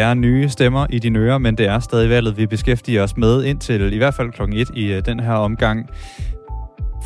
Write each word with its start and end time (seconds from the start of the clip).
Det 0.00 0.06
er 0.06 0.14
nye 0.14 0.48
stemmer 0.48 0.86
i 0.90 0.98
dine 0.98 1.18
ører, 1.18 1.38
men 1.38 1.58
det 1.58 1.66
er 1.66 1.78
stadig 1.78 2.10
valget, 2.10 2.36
vi 2.36 2.46
beskæftiger 2.46 3.02
os 3.02 3.16
med 3.16 3.44
indtil 3.44 3.92
i 3.92 3.96
hvert 3.96 4.14
fald 4.14 4.32
klokken 4.32 4.56
1 4.56 4.70
i 4.74 4.92
øh, 4.92 5.04
den 5.04 5.20
her 5.20 5.32
omgang. 5.32 5.88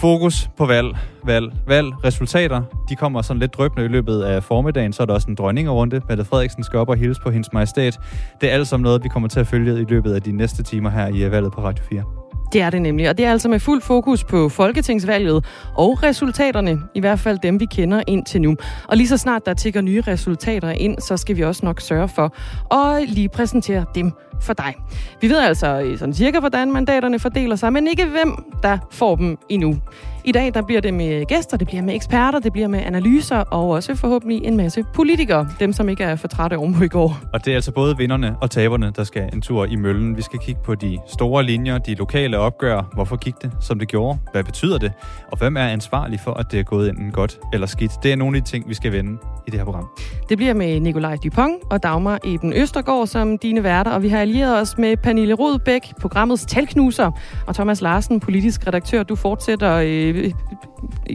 Fokus 0.01 0.51
på 0.57 0.67
valg, 0.67 0.97
valg, 1.25 1.53
valg. 1.67 2.05
Resultater, 2.05 2.63
de 2.89 2.97
kommer 2.97 3.23
sådan 3.23 3.41
lidt 3.41 3.55
drøbende 3.55 3.85
i 3.85 3.89
løbet 3.89 4.23
af 4.23 4.43
formiddagen. 4.43 4.93
Så 4.93 5.03
er 5.03 5.07
der 5.07 5.15
også 5.15 5.31
en 5.31 5.35
dronningerunde. 5.35 6.01
Mette 6.09 6.25
Frederiksen 6.25 6.65
skal 6.65 6.79
op 6.79 6.89
og 6.89 6.97
hilse 6.97 7.21
på 7.21 7.31
hendes 7.31 7.53
majestæt. 7.53 8.01
Det 8.41 8.51
er 8.51 8.55
alt 8.55 8.69
sammen 8.69 8.85
noget, 8.85 9.05
vi 9.05 9.09
kommer 9.09 9.29
til 9.29 9.41
at 9.41 9.47
følge 9.47 9.81
i 9.81 9.85
løbet 9.89 10.13
af 10.15 10.23
de 10.23 10.33
næste 10.33 10.63
timer 10.63 10.91
her 10.91 11.07
i 11.07 11.25
øh, 11.25 11.33
valget 11.33 11.53
på 11.53 11.61
Radio 11.61 11.85
4. 11.85 12.24
Det 12.53 12.63
er 12.63 12.71
det 12.71 12.83
nemlig, 12.83 13.09
og 13.09 13.19
det 13.19 13.27
er 13.27 13.31
altså 13.31 13.49
med 13.49 13.61
fuld 13.61 13.83
fokus 13.83 14.25
på 14.25 14.49
folketingsvalget 14.49 15.45
og 15.75 16.03
resultaterne, 16.03 16.81
i 16.95 17.01
hvert 17.01 17.19
fald 17.19 17.39
dem, 17.39 17.61
vi 17.61 17.65
kender 17.65 18.03
indtil 18.07 18.41
nu. 18.41 18.57
Og 18.89 18.97
lige 18.97 19.09
så 19.09 19.17
snart 19.17 19.47
der 19.47 19.55
tigger 19.55 19.81
nye 19.81 20.01
resultater 20.01 20.71
ind, 20.71 20.99
så 21.01 21.17
skal 21.17 21.37
vi 21.37 21.43
også 21.43 21.67
nok 21.67 21.81
sørge 21.81 22.09
for 22.09 22.35
at 22.75 23.09
lige 23.09 23.29
præsentere 23.29 23.85
dem 23.95 24.13
for 24.41 24.53
dig. 24.53 24.75
Vi 25.21 25.29
ved 25.29 25.39
altså 25.39 25.81
øh, 25.81 25.99
sådan 25.99 26.15
cirka, 26.15 26.41
hvordan 26.41 26.73
mandaterne 26.73 27.19
fordeler 27.19 27.57
sig, 27.57 27.73
men 27.73 27.87
ikke 27.87 28.05
hvem, 28.05 28.45
der 28.63 28.79
får 28.91 29.17
dem 29.17 29.39
endnu. 29.49 29.77
I 30.27 30.33
dag 30.33 30.55
der 30.55 30.63
bliver 30.63 30.81
det 30.81 30.95
med 30.95 31.27
gæster, 31.27 31.57
det 31.57 31.67
bliver 31.67 31.83
med 31.83 31.95
eksperter, 31.95 32.39
det 32.39 32.53
bliver 32.53 32.69
med 32.69 32.81
analyser 32.87 33.37
og 33.37 33.71
også 33.71 33.95
forhåbentlig 33.95 34.45
en 34.45 34.57
masse 34.57 34.85
politikere. 34.95 35.49
Dem, 35.61 35.73
som 35.73 35.89
ikke 35.89 36.05
er 36.05 36.17
for 36.17 36.29
trætte 36.29 36.59
ovenpå 36.59 36.85
i 36.85 36.89
går. 36.89 37.19
Og 37.33 37.45
det 37.45 37.51
er 37.51 37.55
altså 37.55 37.73
både 37.73 37.97
vinderne 37.97 38.37
og 38.41 38.51
taberne, 38.51 38.93
der 38.97 39.05
skal 39.05 39.31
en 39.33 39.41
tur 39.41 39.65
i 39.65 39.77
møllen. 39.77 40.17
Vi 40.17 40.23
skal 40.23 40.39
kigge 40.39 40.61
på 40.65 40.75
de 40.75 40.99
store 41.07 41.43
linjer, 41.43 41.79
de 41.79 41.95
lokale 41.95 42.39
opgør. 42.39 42.91
Hvorfor 42.95 43.17
gik 43.17 43.35
det, 43.43 43.53
som 43.61 43.79
det 43.79 43.89
gjorde? 43.89 44.19
Hvad 44.33 44.45
betyder 44.45 44.79
det? 44.79 44.93
Og 45.33 45.39
hvem 45.39 45.57
er 45.57 45.61
ansvarlig 45.67 46.21
for, 46.21 46.33
at 46.33 46.53
det 46.53 46.61
er 46.61 46.65
gået 46.65 46.89
enten 46.89 47.11
godt 47.11 47.39
eller 47.53 47.67
skidt? 47.67 47.93
Det 48.03 48.13
er 48.13 48.17
nogle 48.17 48.37
af 48.37 48.43
de 48.43 48.51
ting, 48.51 48.69
vi 48.69 48.75
skal 48.75 48.93
vende 48.93 49.19
i 49.47 49.51
det 49.51 49.59
her 49.59 49.65
program. 49.65 49.89
Det 50.29 50.39
bliver 50.39 50.55
med 50.55 50.81
Nikolaj 50.81 51.17
Dupont 51.17 51.55
og 51.71 51.83
Dagmar 51.83 52.19
Eben 52.25 52.53
Østergaard 52.53 53.07
som 53.07 53.39
dine 53.39 53.63
værter, 53.63 53.91
og 53.91 54.03
vi 54.03 54.09
har 54.09 54.19
allieret 54.19 54.61
os 54.61 54.79
med 54.79 54.97
Pernille 54.97 55.35
Rodbæk, 55.35 55.83
programmets 56.01 56.47
talknuser, 56.47 57.11
og 57.47 57.55
Thomas 57.55 57.81
Larsen, 57.81 58.21
politisk 58.21 58.67
redaktør. 58.67 59.03
Du 59.03 59.17
fortsætter 59.17 59.75
øh, 59.75 60.14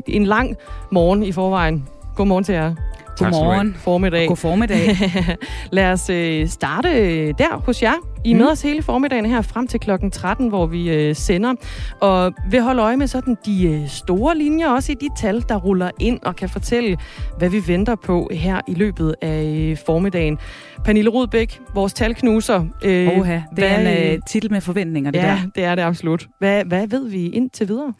en 0.08 0.26
lang 0.26 0.56
morgen 0.92 1.24
i 1.24 1.32
forvejen. 1.32 1.88
Godmorgen 2.16 2.44
til 2.44 2.54
jer. 2.54 2.76
Godmorgen. 3.20 3.76
Formiddag. 3.78 4.28
God 4.28 4.36
formiddag. 4.36 4.98
Lad 5.72 5.92
os 5.92 6.10
øh, 6.10 6.48
starte 6.48 7.32
der 7.32 7.62
hos 7.66 7.82
jer. 7.84 7.94
I 8.26 8.32
er 8.32 8.36
med 8.36 8.46
mm. 8.46 8.52
os 8.52 8.62
hele 8.62 8.84
formiddagen 8.84 9.26
her 9.26 9.42
frem 9.42 9.68
til 9.68 9.80
klokken 9.80 10.12
13, 10.12 10.50
hvor 10.50 10.66
vi 10.66 10.90
øh, 10.90 11.16
sender. 11.16 11.54
Og 12.02 12.34
vil 12.52 12.62
holde 12.62 12.82
øje 12.82 12.98
med 12.98 13.08
sådan 13.08 13.38
de 13.46 13.68
øh, 13.68 13.88
store 13.88 14.38
linjer, 14.38 14.70
også 14.70 14.92
i 14.92 14.96
de 14.96 15.10
tal, 15.18 15.44
der 15.50 15.56
ruller 15.56 15.92
ind 16.00 16.20
og 16.24 16.36
kan 16.36 16.50
fortælle, 16.50 16.98
hvad 17.38 17.50
vi 17.50 17.68
venter 17.68 17.96
på 17.96 18.30
her 18.34 18.62
i 18.68 18.74
løbet 18.74 19.16
af 19.22 19.44
øh, 19.44 19.78
formiddagen. 19.86 20.38
Pernille 20.86 21.10
Rudbæk, 21.10 21.60
vores 21.74 21.94
talknuser. 21.94 22.66
Øh, 22.84 23.18
Oha, 23.18 23.34
det 23.34 23.44
hvad, 23.52 23.64
er 23.64 24.08
en 24.10 24.14
øh, 24.14 24.20
titel 24.28 24.52
med 24.52 24.62
forventninger, 24.62 25.12
det 25.12 25.20
ja, 25.20 25.26
der. 25.26 25.38
det 25.56 25.64
er 25.64 25.76
det 25.76 25.82
absolut. 25.82 26.28
Hvad, 26.40 26.66
hvad 26.66 26.88
ved 26.88 27.10
vi 27.10 27.28
indtil 27.28 27.68
videre? 27.68 27.94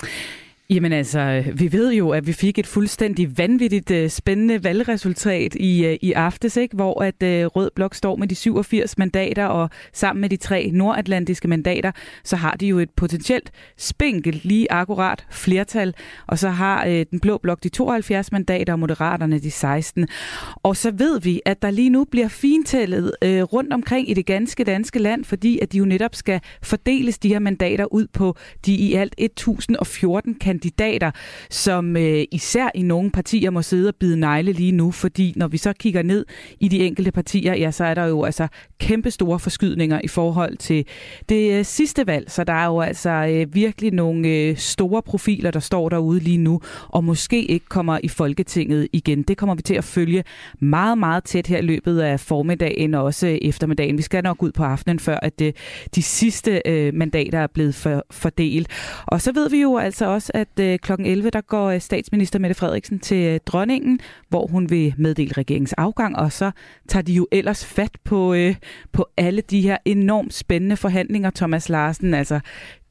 Jamen 0.72 0.94
altså, 0.94 1.44
vi 1.56 1.72
ved 1.72 1.94
jo, 1.94 2.10
at 2.10 2.28
vi 2.28 2.34
fik 2.34 2.60
et 2.60 2.68
fuldstændig 2.68 3.38
vanvittigt 3.38 3.92
uh, 3.92 4.08
spændende 4.10 4.64
valgresultat 4.64 5.56
i, 5.56 5.88
uh, 5.88 5.94
i 6.02 6.12
aftes, 6.12 6.58
ikke? 6.58 6.76
hvor 6.76 7.04
at 7.04 7.24
uh, 7.24 7.56
Rød 7.56 7.72
Blok 7.76 7.96
står 7.96 8.16
med 8.16 8.28
de 8.28 8.36
87 8.36 8.98
mandater, 8.98 9.46
og 9.46 9.70
sammen 9.94 10.22
med 10.22 10.30
de 10.30 10.38
tre 10.38 10.70
nordatlantiske 10.74 11.48
mandater, 11.48 11.92
så 12.24 12.36
har 12.36 12.56
de 12.56 12.68
jo 12.68 12.80
et 12.80 12.90
potentielt 12.90 13.52
spinkelt 13.78 14.46
lige 14.46 14.72
akkurat 14.72 15.26
flertal, 15.32 15.94
og 16.28 16.40
så 16.40 16.50
har 16.50 16.86
uh, 16.86 17.02
den 17.12 17.20
blå 17.20 17.38
blok 17.38 17.64
de 17.64 17.70
72 17.70 18.32
mandater, 18.32 18.74
og 18.74 18.80
moderaterne 18.80 19.40
de 19.40 19.52
16. 19.52 20.08
Og 20.56 20.78
så 20.78 20.92
ved 20.92 21.22
vi, 21.22 21.42
at 21.46 21.62
der 21.62 21.72
lige 21.72 21.90
nu 21.90 22.06
bliver 22.12 22.28
fintællet 22.28 23.12
uh, 23.26 23.30
rundt 23.30 23.74
omkring 23.74 24.10
i 24.10 24.14
det 24.14 24.26
ganske 24.26 24.64
danske 24.64 25.00
land, 25.00 25.26
fordi 25.26 25.60
at 25.60 25.72
de 25.72 25.78
jo 25.78 25.86
netop 25.86 26.16
skal 26.16 26.42
fordeles 26.62 27.20
de 27.20 27.30
her 27.30 27.40
mandater 27.40 27.94
ud 27.94 28.08
på 28.14 28.36
de 28.66 28.74
i 28.74 28.94
alt 28.94 29.16
1014 29.18 30.36
kandidater 30.36 30.59
kandidater, 30.60 31.12
som 31.50 31.98
øh, 31.98 32.24
især 32.32 32.70
i 32.76 32.82
nogle 32.82 33.12
partier 33.12 33.50
må 33.50 33.62
sidde 33.62 33.88
og 33.88 33.96
bide 33.96 34.20
negle 34.20 34.52
lige 34.52 34.72
nu, 34.72 34.92
fordi 34.92 35.34
når 35.36 35.48
vi 35.48 35.58
så 35.58 35.74
kigger 35.74 36.04
ned 36.04 36.26
i 36.60 36.68
de 36.68 36.80
enkelte 36.80 37.12
partier, 37.12 37.54
ja, 37.54 37.72
så 37.72 37.84
er 37.86 37.94
der 37.94 38.06
jo 38.06 38.24
altså 38.24 38.48
kæmpe 38.80 39.12
store 39.12 39.40
forskydninger 39.40 40.02
i 40.04 40.08
forhold 40.08 40.58
til 40.58 40.86
det 41.30 41.60
øh, 41.60 41.66
sidste 41.66 42.08
valg, 42.08 42.32
så 42.32 42.44
der 42.44 42.54
er 42.54 42.66
jo 42.66 42.82
altså 42.82 43.10
øh, 43.10 43.56
virkelig 43.56 43.94
nogle 43.94 44.28
øh, 44.28 44.58
store 44.58 45.02
profiler, 45.02 45.52
der 45.52 45.60
står 45.60 45.90
derude 45.90 46.20
lige 46.20 46.38
nu, 46.38 46.62
og 46.88 47.04
måske 47.04 47.46
ikke 47.46 47.66
kommer 47.70 48.00
i 48.04 48.08
Folketinget 48.08 48.88
igen. 48.94 49.24
Det 49.24 49.38
kommer 49.38 49.56
vi 49.56 49.62
til 49.62 49.76
at 49.76 49.84
følge 49.84 50.24
meget, 50.60 50.98
meget 50.98 51.24
tæt 51.24 51.48
her 51.48 51.58
i 51.58 51.62
løbet 51.62 52.00
af 52.00 52.20
formiddagen 52.20 52.94
og 52.94 53.04
også 53.04 53.28
øh, 53.28 53.38
eftermiddagen. 53.42 53.98
Vi 53.98 54.02
skal 54.02 54.24
nok 54.24 54.44
ud 54.44 54.52
på 54.52 54.64
aftenen, 54.64 55.00
før 55.00 55.20
at 55.22 55.42
øh, 55.42 55.54
de 55.96 56.04
sidste 56.04 56.62
øh, 56.66 56.94
mandater 56.94 57.40
er 57.40 57.48
blevet 57.48 57.76
for, 57.76 58.06
fordelt. 58.12 58.68
Og 59.06 59.22
så 59.22 59.32
ved 59.32 59.50
vi 59.50 59.62
jo 59.62 59.78
altså 59.78 60.06
også, 60.06 60.32
at 60.36 60.49
at 60.58 60.64
øh, 60.64 60.80
kl. 60.80 60.92
11 61.00 61.30
der 61.30 61.42
går 61.42 61.70
øh, 61.70 61.82
statsminister 61.82 62.40
Mette 62.40 62.56
Frederiksen 62.56 63.00
til 63.00 63.26
øh, 63.26 63.40
dronningen, 63.46 64.00
hvor 64.30 64.48
hun 64.48 64.70
vil 64.70 64.94
meddele 64.98 65.34
regeringens 65.34 65.74
afgang, 65.74 66.16
og 66.16 66.32
så 66.32 66.52
tager 66.88 67.04
de 67.04 67.14
jo 67.14 67.28
ellers 67.32 67.66
fat 67.66 67.98
på, 68.04 68.34
øh, 68.34 68.56
på 68.92 69.08
alle 69.18 69.42
de 69.42 69.62
her 69.62 69.78
enormt 69.86 70.34
spændende 70.34 70.78
forhandlinger, 70.78 71.30
Thomas 71.30 71.70
Larsen. 71.70 72.14
Altså 72.14 72.40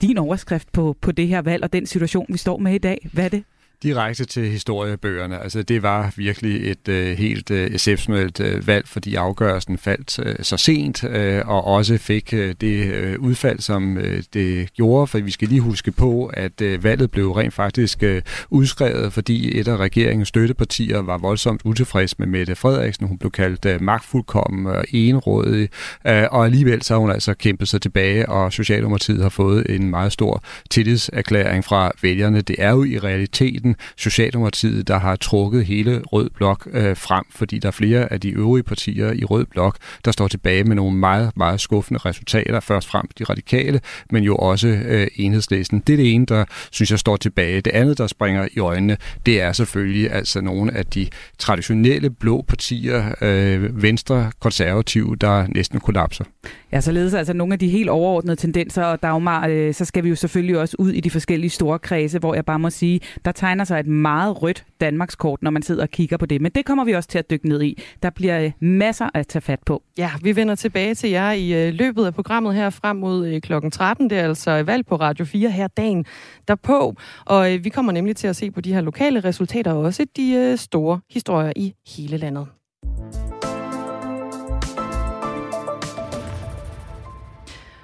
din 0.02 0.18
overskrift 0.18 0.72
på, 0.72 0.96
på 1.00 1.12
det 1.12 1.28
her 1.28 1.42
valg 1.42 1.64
og 1.64 1.72
den 1.72 1.86
situation, 1.86 2.26
vi 2.28 2.38
står 2.38 2.58
med 2.58 2.74
i 2.74 2.78
dag. 2.78 3.08
Hvad 3.12 3.24
er 3.24 3.28
det? 3.28 3.44
Direkte 3.82 4.24
til 4.24 4.50
historiebøgerne. 4.50 5.42
Altså, 5.42 5.62
det 5.62 5.82
var 5.82 6.12
virkelig 6.16 6.70
et 6.70 6.88
øh, 6.88 7.18
helt 7.18 7.50
øh, 7.50 7.70
exceptionelt 7.70 8.40
øh, 8.40 8.66
valg, 8.66 8.88
fordi 8.88 9.14
afgørelsen 9.14 9.78
faldt 9.78 10.18
øh, 10.18 10.36
så 10.42 10.56
sent, 10.56 11.04
øh, 11.04 11.42
og 11.46 11.64
også 11.64 11.98
fik 11.98 12.34
øh, 12.34 12.54
det 12.60 12.92
øh, 12.92 13.18
udfald, 13.18 13.58
som 13.58 13.98
øh, 13.98 14.22
det 14.34 14.72
gjorde, 14.74 15.06
for 15.06 15.18
vi 15.18 15.30
skal 15.30 15.48
lige 15.48 15.60
huske 15.60 15.92
på, 15.92 16.26
at 16.26 16.60
øh, 16.60 16.84
valget 16.84 17.10
blev 17.10 17.32
rent 17.32 17.54
faktisk 17.54 18.02
øh, 18.02 18.22
udskrevet, 18.50 19.12
fordi 19.12 19.58
et 19.58 19.68
af 19.68 19.76
regeringens 19.76 20.28
støttepartier 20.28 20.98
var 20.98 21.18
voldsomt 21.18 21.60
utilfreds 21.64 22.18
med 22.18 22.26
Mette 22.26 22.54
Frederiksen. 22.54 23.06
Hun 23.06 23.18
blev 23.18 23.30
kaldt 23.30 23.66
øh, 23.66 23.82
magtfuldkommen 23.82 24.66
og 24.66 24.84
enrådig, 24.92 25.68
øh, 26.06 26.24
og 26.30 26.44
alligevel 26.44 26.82
så 26.82 26.94
har 26.94 26.98
hun 26.98 27.10
altså 27.10 27.34
kæmpet 27.34 27.68
sig 27.68 27.82
tilbage, 27.82 28.28
og 28.28 28.52
Socialdemokratiet 28.52 29.22
har 29.22 29.28
fået 29.28 29.66
en 29.74 29.90
meget 29.90 30.12
stor 30.12 30.42
tillidserklæring 30.70 31.64
fra 31.64 31.92
vælgerne. 32.02 32.40
Det 32.40 32.56
er 32.58 32.70
jo 32.70 32.84
i 32.84 32.98
realiteten 32.98 33.67
enten 33.68 33.82
Socialdemokratiet, 33.96 34.88
der 34.88 34.98
har 34.98 35.16
trukket 35.16 35.66
hele 35.66 36.02
Rød 36.12 36.30
Blok 36.30 36.68
øh, 36.72 36.96
frem, 36.96 37.24
fordi 37.30 37.58
der 37.58 37.68
er 37.68 37.72
flere 37.72 38.12
af 38.12 38.20
de 38.20 38.30
øvrige 38.30 38.62
partier 38.62 39.12
i 39.12 39.24
Rød 39.24 39.46
Blok, 39.46 39.76
der 40.04 40.12
står 40.12 40.28
tilbage 40.28 40.64
med 40.64 40.76
nogle 40.76 40.96
meget, 40.96 41.36
meget 41.36 41.60
skuffende 41.60 42.00
resultater. 42.04 42.60
Først 42.60 42.88
frem 42.88 43.08
de 43.18 43.24
radikale, 43.24 43.80
men 44.10 44.24
jo 44.24 44.36
også 44.36 44.68
øh, 44.68 45.06
enhedslisten. 45.16 45.82
Det 45.86 45.92
er 45.92 45.96
det 45.96 46.14
ene, 46.14 46.26
der 46.26 46.44
synes 46.70 46.90
jeg 46.90 46.98
står 46.98 47.16
tilbage. 47.16 47.60
Det 47.60 47.70
andet, 47.70 47.98
der 47.98 48.06
springer 48.06 48.48
i 48.52 48.58
øjnene, 48.58 48.96
det 49.26 49.40
er 49.40 49.52
selvfølgelig 49.52 50.12
altså 50.12 50.40
nogle 50.40 50.76
af 50.76 50.86
de 50.86 51.08
traditionelle 51.38 52.10
blå 52.10 52.44
partier, 52.48 53.14
øh, 53.20 53.82
venstre, 53.82 54.30
konservative, 54.40 55.16
der 55.16 55.46
næsten 55.46 55.80
kollapser. 55.80 56.24
Ja, 56.72 56.80
således 56.80 57.14
altså 57.14 57.32
nogle 57.32 57.52
af 57.52 57.58
de 57.58 57.68
helt 57.68 57.88
overordnede 57.88 58.36
tendenser, 58.36 58.84
og 58.84 59.02
Dagmar, 59.02 59.46
øh, 59.46 59.74
så 59.74 59.84
skal 59.84 60.04
vi 60.04 60.08
jo 60.08 60.14
selvfølgelig 60.14 60.58
også 60.58 60.76
ud 60.78 60.90
i 60.90 61.00
de 61.00 61.10
forskellige 61.10 61.50
store 61.50 61.78
kredse, 61.78 62.18
hvor 62.18 62.34
jeg 62.34 62.44
bare 62.44 62.58
må 62.58 62.70
sige, 62.70 63.00
der 63.24 63.32
tegner 63.32 63.64
sig 63.64 63.80
et 63.80 63.86
meget 63.86 64.42
rødt 64.42 64.64
Danmarkskort, 64.80 65.42
når 65.42 65.50
man 65.50 65.62
sidder 65.62 65.82
og 65.82 65.88
kigger 65.88 66.16
på 66.16 66.26
det. 66.26 66.40
Men 66.40 66.52
det 66.54 66.64
kommer 66.64 66.84
vi 66.84 66.92
også 66.92 67.08
til 67.08 67.18
at 67.18 67.30
dykke 67.30 67.48
ned 67.48 67.62
i. 67.62 67.82
Der 68.02 68.10
bliver 68.10 68.44
øh, 68.44 68.52
masser 68.60 69.08
at 69.14 69.26
tage 69.26 69.42
fat 69.42 69.60
på. 69.66 69.82
Ja, 69.98 70.10
vi 70.22 70.36
vender 70.36 70.54
tilbage 70.54 70.94
til 70.94 71.10
jer 71.10 71.32
i 71.32 71.68
øh, 71.68 71.74
løbet 71.74 72.06
af 72.06 72.14
programmet 72.14 72.54
her 72.54 72.70
frem 72.70 72.96
mod 72.96 73.26
øh, 73.26 73.40
klokken 73.40 73.70
13. 73.70 74.10
Det 74.10 74.18
er 74.18 74.22
altså 74.22 74.62
valg 74.62 74.86
på 74.86 74.96
Radio 74.96 75.24
4 75.24 75.50
her 75.50 75.66
dagen 75.66 76.04
derpå. 76.48 76.94
Og 77.24 77.54
øh, 77.54 77.64
vi 77.64 77.68
kommer 77.68 77.92
nemlig 77.92 78.16
til 78.16 78.28
at 78.28 78.36
se 78.36 78.50
på 78.50 78.60
de 78.60 78.74
her 78.74 78.80
lokale 78.80 79.20
resultater 79.20 79.72
og 79.72 79.80
også 79.80 80.06
de 80.16 80.32
øh, 80.32 80.58
store 80.58 81.00
historier 81.10 81.52
i 81.56 81.74
hele 81.96 82.16
landet. 82.16 82.57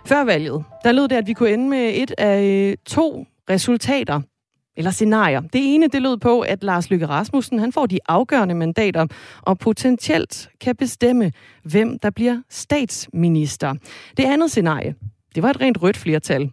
Før 0.06 0.24
valget, 0.24 0.64
der 0.84 0.92
lød 0.92 1.08
det, 1.08 1.16
at 1.16 1.26
vi 1.26 1.32
kunne 1.32 1.50
ende 1.50 1.68
med 1.68 1.92
et 1.94 2.14
af 2.18 2.44
øh, 2.44 2.76
to 2.86 3.26
resultater, 3.50 4.20
eller 4.76 4.90
scenarier. 4.90 5.40
Det 5.40 5.74
ene, 5.74 5.88
det 5.88 6.02
lød 6.02 6.16
på, 6.16 6.40
at 6.40 6.64
Lars 6.64 6.90
Lykke 6.90 7.06
Rasmussen, 7.06 7.58
han 7.58 7.72
får 7.72 7.86
de 7.86 7.98
afgørende 8.08 8.54
mandater, 8.54 9.06
og 9.42 9.58
potentielt 9.58 10.50
kan 10.60 10.76
bestemme, 10.76 11.32
hvem 11.62 11.98
der 11.98 12.10
bliver 12.10 12.42
statsminister. 12.50 13.74
Det 14.16 14.24
andet 14.24 14.50
scenarie, 14.50 14.94
det 15.34 15.42
var 15.42 15.50
et 15.50 15.60
rent 15.60 15.82
rødt 15.82 15.96
flertal. 15.96 16.50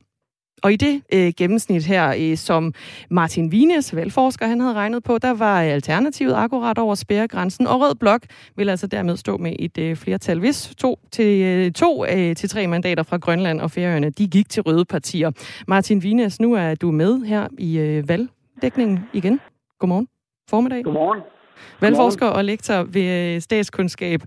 Og 0.64 0.74
i 0.74 0.76
det 0.76 1.02
øh, 1.14 1.34
gennemsnit 1.38 1.86
her, 1.86 2.16
øh, 2.20 2.38
som 2.38 2.74
Martin 3.10 3.52
Vines, 3.52 3.96
valgforsker, 3.96 4.48
han 4.48 4.60
havde 4.60 4.74
regnet 4.74 5.04
på, 5.04 5.18
der 5.18 5.34
var 5.34 5.62
alternativet 5.62 6.34
akkurat 6.34 6.78
over 6.78 6.96
spærregrænsen, 6.96 7.68
og 7.68 7.82
Rød 7.82 7.96
Blok 7.96 8.22
vil 8.56 8.70
altså 8.70 8.88
dermed 8.88 9.18
stå 9.18 9.38
med 9.38 9.56
et 9.60 9.78
øh, 9.78 9.96
flertal. 9.96 10.40
Hvis 10.40 10.74
to 10.78 11.00
til, 11.12 11.42
øh, 11.42 11.72
to 11.72 12.06
øh, 12.06 12.36
til 12.36 12.50
tre 12.50 12.68
mandater 12.68 13.04
fra 13.04 13.18
Grønland 13.18 13.62
og 13.62 13.72
Færøerne, 13.72 14.10
de 14.10 14.28
gik 14.28 14.50
til 14.50 14.64
røde 14.64 14.86
partier. 14.86 15.32
Martin 15.68 16.04
Vines, 16.04 16.40
nu 16.40 16.54
er 16.54 16.76
du 16.76 16.92
med 16.92 17.26
her 17.26 17.48
i 17.58 17.78
øh, 17.78 18.10
valgdækningen 18.10 19.00
igen. 19.14 19.40
Godmorgen. 19.80 20.08
Formiddag. 20.50 20.84
Godmorgen. 20.84 21.22
Valgforsker 21.82 22.26
og 22.26 22.46
lektor 22.46 22.84
ved 22.94 23.36
øh, 23.36 23.42
statskundskab, 23.42 24.22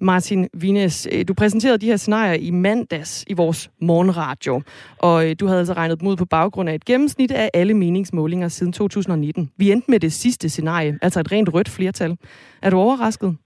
Martin 0.00 0.48
Vines. 0.54 1.08
Øh, 1.12 1.24
du 1.28 1.34
præsenterede 1.34 1.78
de 1.78 1.86
her 1.86 1.96
scenarier 1.96 2.34
i 2.34 2.50
mandags 2.50 3.24
i 3.30 3.34
vores 3.34 3.70
morgenradio, 3.80 4.62
og 4.98 5.30
øh, 5.30 5.36
du 5.40 5.46
havde 5.46 5.58
altså 5.58 5.74
regnet 5.74 6.00
dem 6.00 6.08
ud 6.08 6.16
på 6.16 6.24
baggrund 6.24 6.68
af 6.68 6.74
et 6.74 6.84
gennemsnit 6.84 7.32
af 7.32 7.50
alle 7.54 7.74
meningsmålinger 7.74 8.48
siden 8.48 8.72
2019. 8.72 9.50
Vi 9.56 9.72
endte 9.72 9.90
med 9.90 10.00
det 10.00 10.12
sidste 10.12 10.48
scenarie, 10.48 10.98
altså 11.02 11.20
et 11.20 11.32
rent 11.32 11.54
rødt 11.54 11.68
flertal. 11.68 12.16
Er 12.62 12.70
du 12.70 12.76
overrasket? 12.76 13.36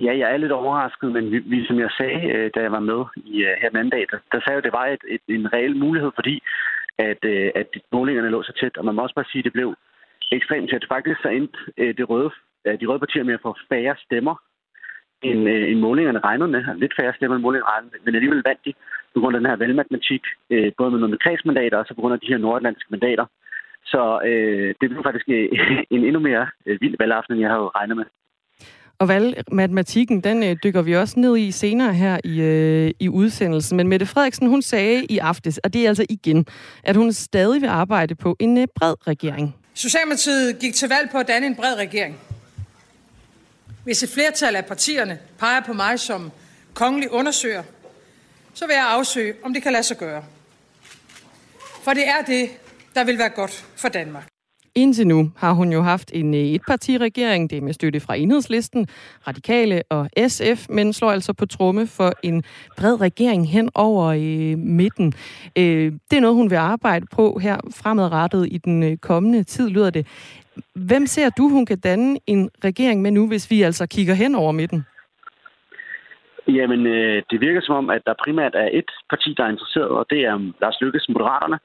Ja, 0.00 0.18
jeg 0.18 0.32
er 0.32 0.36
lidt 0.36 0.52
overrasket, 0.52 1.12
men 1.12 1.30
vi, 1.30 1.38
vi 1.38 1.66
som 1.66 1.78
jeg 1.78 1.90
sagde, 1.98 2.50
da 2.54 2.60
jeg 2.60 2.72
var 2.72 2.80
med 2.80 3.04
i, 3.16 3.44
her 3.62 3.68
den 3.68 3.78
anden 3.78 3.90
dag, 3.90 4.06
der, 4.10 4.18
der 4.32 4.40
sagde 4.40 4.56
jeg, 4.56 4.56
at 4.56 4.64
det 4.64 4.72
var 4.72 4.86
et, 4.86 5.04
et, 5.08 5.20
en 5.28 5.52
reel 5.52 5.76
mulighed, 5.76 6.10
fordi 6.14 6.42
at, 6.98 7.24
at 7.60 7.68
målingerne 7.92 8.30
lå 8.30 8.42
så 8.42 8.52
tæt. 8.60 8.76
Og 8.76 8.84
man 8.84 8.94
må 8.94 9.02
også 9.02 9.14
bare 9.14 9.30
sige, 9.32 9.40
at 9.40 9.44
det 9.44 9.52
blev 9.52 9.74
ekstremt 10.32 10.70
tæt. 10.70 10.84
Faktisk 10.88 11.18
så 11.22 11.28
endte 11.28 11.58
uh, 11.82 11.90
de, 11.98 12.02
røde, 12.10 12.30
uh, 12.66 12.74
de 12.80 12.86
røde 12.86 13.02
partier 13.04 13.24
med 13.24 13.34
at 13.34 13.44
få 13.46 13.56
færre 13.68 13.94
stemmer, 14.06 14.34
end, 15.22 15.40
uh, 15.54 15.70
end 15.70 15.78
målingerne 15.86 16.20
regnede 16.28 16.50
med. 16.54 16.58
Altså 16.58 16.80
lidt 16.82 16.94
færre 17.00 17.14
stemmer, 17.16 17.36
end 17.36 17.44
målingerne 17.44 17.72
regnede 17.72 17.90
med. 17.92 18.00
Men 18.04 18.14
alligevel 18.14 18.42
vandt 18.48 18.64
de 18.64 18.72
på 19.14 19.20
grund 19.20 19.34
af 19.36 19.40
den 19.40 19.50
her 19.50 19.56
valgmatematik, 19.56 20.22
uh, 20.54 20.68
både 20.78 20.90
med 20.90 21.00
nogle 21.00 21.18
kredsmandater 21.24 21.78
og 21.78 21.86
så 21.86 21.94
på 21.94 22.00
grund 22.00 22.14
af 22.14 22.20
de 22.20 22.32
her 22.32 22.38
nordatlantiske 22.38 22.94
mandater. 22.94 23.26
Så 23.92 24.02
uh, 24.30 24.68
det 24.80 24.86
blev 24.90 25.02
faktisk 25.02 25.28
en 25.94 26.02
endnu 26.08 26.20
mere 26.28 26.46
uh, 26.66 26.76
vild 26.82 26.96
valgaften, 26.98 27.34
end 27.34 27.40
jeg 27.40 27.50
havde 27.50 27.76
regnet 27.78 27.96
med. 27.96 28.06
Og 29.00 29.08
valgmatematikken, 29.08 30.20
den 30.20 30.42
øh, 30.42 30.56
dykker 30.64 30.82
vi 30.82 30.96
også 30.96 31.20
ned 31.20 31.36
i 31.36 31.50
senere 31.50 31.94
her 31.94 32.18
i, 32.24 32.40
øh, 32.40 32.90
i 33.00 33.08
udsendelsen. 33.08 33.76
Men 33.76 33.88
Mette 33.88 34.06
Frederiksen, 34.06 34.48
hun 34.48 34.62
sagde 34.62 35.04
i 35.04 35.18
aftes, 35.18 35.58
og 35.58 35.72
det 35.72 35.84
er 35.84 35.88
altså 35.88 36.06
igen, 36.10 36.46
at 36.84 36.96
hun 36.96 37.12
stadig 37.12 37.62
vil 37.62 37.68
arbejde 37.68 38.14
på 38.14 38.36
en 38.40 38.58
øh, 38.58 38.66
bred 38.76 38.94
regering. 39.06 39.59
Socialdemokratiet 39.80 40.58
gik 40.58 40.74
til 40.74 40.88
valg 40.88 41.10
på 41.10 41.18
at 41.18 41.28
danne 41.28 41.46
en 41.46 41.56
bred 41.56 41.74
regering. 41.74 42.20
Hvis 43.84 44.02
et 44.02 44.08
flertal 44.08 44.56
af 44.56 44.66
partierne 44.66 45.18
peger 45.38 45.60
på 45.60 45.72
mig 45.72 46.00
som 46.00 46.32
kongelig 46.74 47.10
undersøger, 47.10 47.62
så 48.54 48.66
vil 48.66 48.74
jeg 48.74 48.86
afsøge, 48.86 49.34
om 49.42 49.54
det 49.54 49.62
kan 49.62 49.72
lade 49.72 49.82
sig 49.82 49.96
gøre. 49.96 50.24
For 51.82 51.92
det 51.92 52.08
er 52.08 52.22
det, 52.22 52.50
der 52.94 53.04
vil 53.04 53.18
være 53.18 53.28
godt 53.28 53.64
for 53.76 53.88
Danmark. 53.88 54.29
Indtil 54.74 55.06
nu 55.06 55.32
har 55.36 55.52
hun 55.52 55.72
jo 55.72 55.82
haft 55.82 56.10
en 56.14 56.34
øh, 56.34 56.40
etpartiregering, 56.40 57.50
det 57.50 57.58
er 57.58 57.62
med 57.62 57.72
støtte 57.72 58.00
fra 58.00 58.14
Enhedslisten, 58.14 58.86
Radikale 59.28 59.82
og 59.90 60.08
SF, 60.28 60.68
men 60.68 60.92
slår 60.92 61.10
altså 61.10 61.32
på 61.32 61.46
tromme 61.46 61.86
for 61.86 62.12
en 62.22 62.42
bred 62.76 63.00
regering 63.00 63.50
hen 63.50 63.70
over 63.74 64.06
øh, 64.06 64.58
midten. 64.58 65.12
Øh, 65.58 65.92
det 66.10 66.16
er 66.16 66.20
noget, 66.20 66.36
hun 66.36 66.50
vil 66.50 66.56
arbejde 66.56 67.06
på 67.12 67.38
her 67.38 67.56
fremadrettet 67.82 68.48
i 68.50 68.58
den 68.58 68.82
øh, 68.82 68.96
kommende 68.96 69.42
tid, 69.42 69.70
lyder 69.70 69.90
det. 69.90 70.06
Hvem 70.74 71.06
ser 71.06 71.30
du, 71.30 71.48
hun 71.48 71.66
kan 71.66 71.80
danne 71.80 72.18
en 72.26 72.50
regering 72.64 73.02
med 73.02 73.10
nu, 73.10 73.28
hvis 73.28 73.50
vi 73.50 73.62
altså 73.62 73.86
kigger 73.86 74.14
hen 74.14 74.34
over 74.34 74.52
midten? 74.52 74.84
Jamen, 76.48 76.86
øh, 76.86 77.22
det 77.30 77.40
virker 77.40 77.60
som 77.60 77.74
om, 77.74 77.90
at 77.90 78.02
der 78.06 78.14
primært 78.24 78.54
er 78.54 78.68
et 78.72 78.90
parti, 79.10 79.34
der 79.36 79.44
er 79.44 79.48
interesseret, 79.48 79.88
og 79.88 80.06
det 80.10 80.20
er 80.24 80.34
um, 80.34 80.54
Lars 80.60 80.80
Lykkes 80.80 81.08
Moderaterne. 81.08 81.58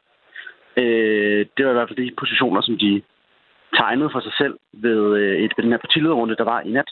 Øh, 0.77 1.45
det 1.57 1.65
var 1.65 1.71
i 1.71 1.77
hvert 1.77 1.89
fald 1.89 2.05
de 2.05 2.15
positioner, 2.21 2.61
som 2.61 2.77
de 2.77 3.01
tegnede 3.79 4.09
for 4.13 4.19
sig 4.19 4.33
selv 4.41 4.55
ved, 4.73 5.01
øh, 5.19 5.35
et, 5.43 5.51
ved 5.55 5.63
den 5.63 5.71
her 5.71 5.83
partilederrunde, 5.85 6.35
der 6.35 6.43
var 6.43 6.61
i 6.61 6.71
nat. 6.71 6.91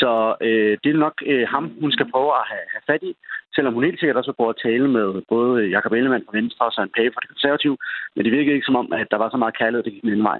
Så 0.00 0.36
øh, 0.40 0.78
det 0.82 0.90
er 0.90 1.04
nok 1.06 1.16
øh, 1.26 1.46
ham, 1.48 1.64
hun 1.80 1.92
skal 1.92 2.10
prøve 2.10 2.30
at 2.40 2.44
have, 2.50 2.66
have 2.74 2.86
fat 2.90 3.02
i, 3.02 3.12
selvom 3.54 3.74
hun 3.74 3.84
helt 3.84 4.00
sikkert 4.00 4.16
også 4.16 4.30
vil 4.30 4.40
prøve 4.40 4.54
at 4.54 4.62
tale 4.66 4.88
med 4.88 5.22
både 5.28 5.68
Jakob 5.74 5.92
Ellemann 5.92 6.24
fra 6.26 6.36
Venstre 6.38 6.66
og 6.66 6.72
Søren 6.72 6.94
Pape 6.96 7.12
fra 7.14 7.22
det 7.22 7.32
konservative, 7.34 7.76
men 8.14 8.24
det 8.24 8.32
virkede 8.32 8.54
ikke 8.54 8.70
som 8.70 8.80
om, 8.82 8.92
at 8.92 9.08
der 9.10 9.18
var 9.22 9.30
så 9.30 9.36
meget 9.36 9.58
kærlighed, 9.58 9.82
det 9.84 9.92
gik 9.92 10.02
den 10.02 10.24
vej. 10.30 10.38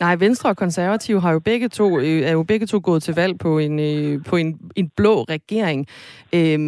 Nej, 0.00 0.16
Venstre 0.16 0.50
og 0.50 0.56
Konservative 0.56 1.20
har 1.20 1.32
jo 1.32 1.40
begge 1.40 1.68
to, 1.68 1.98
øh, 1.98 2.20
er 2.28 2.32
jo 2.32 2.42
begge 2.42 2.66
to 2.66 2.80
gået 2.84 3.02
til 3.02 3.14
valg 3.14 3.38
på 3.38 3.58
en, 3.58 3.74
øh, 3.80 4.24
på 4.30 4.36
en, 4.36 4.60
en 4.76 4.90
blå 4.96 5.14
regering. 5.22 5.86
Øh, 6.34 6.58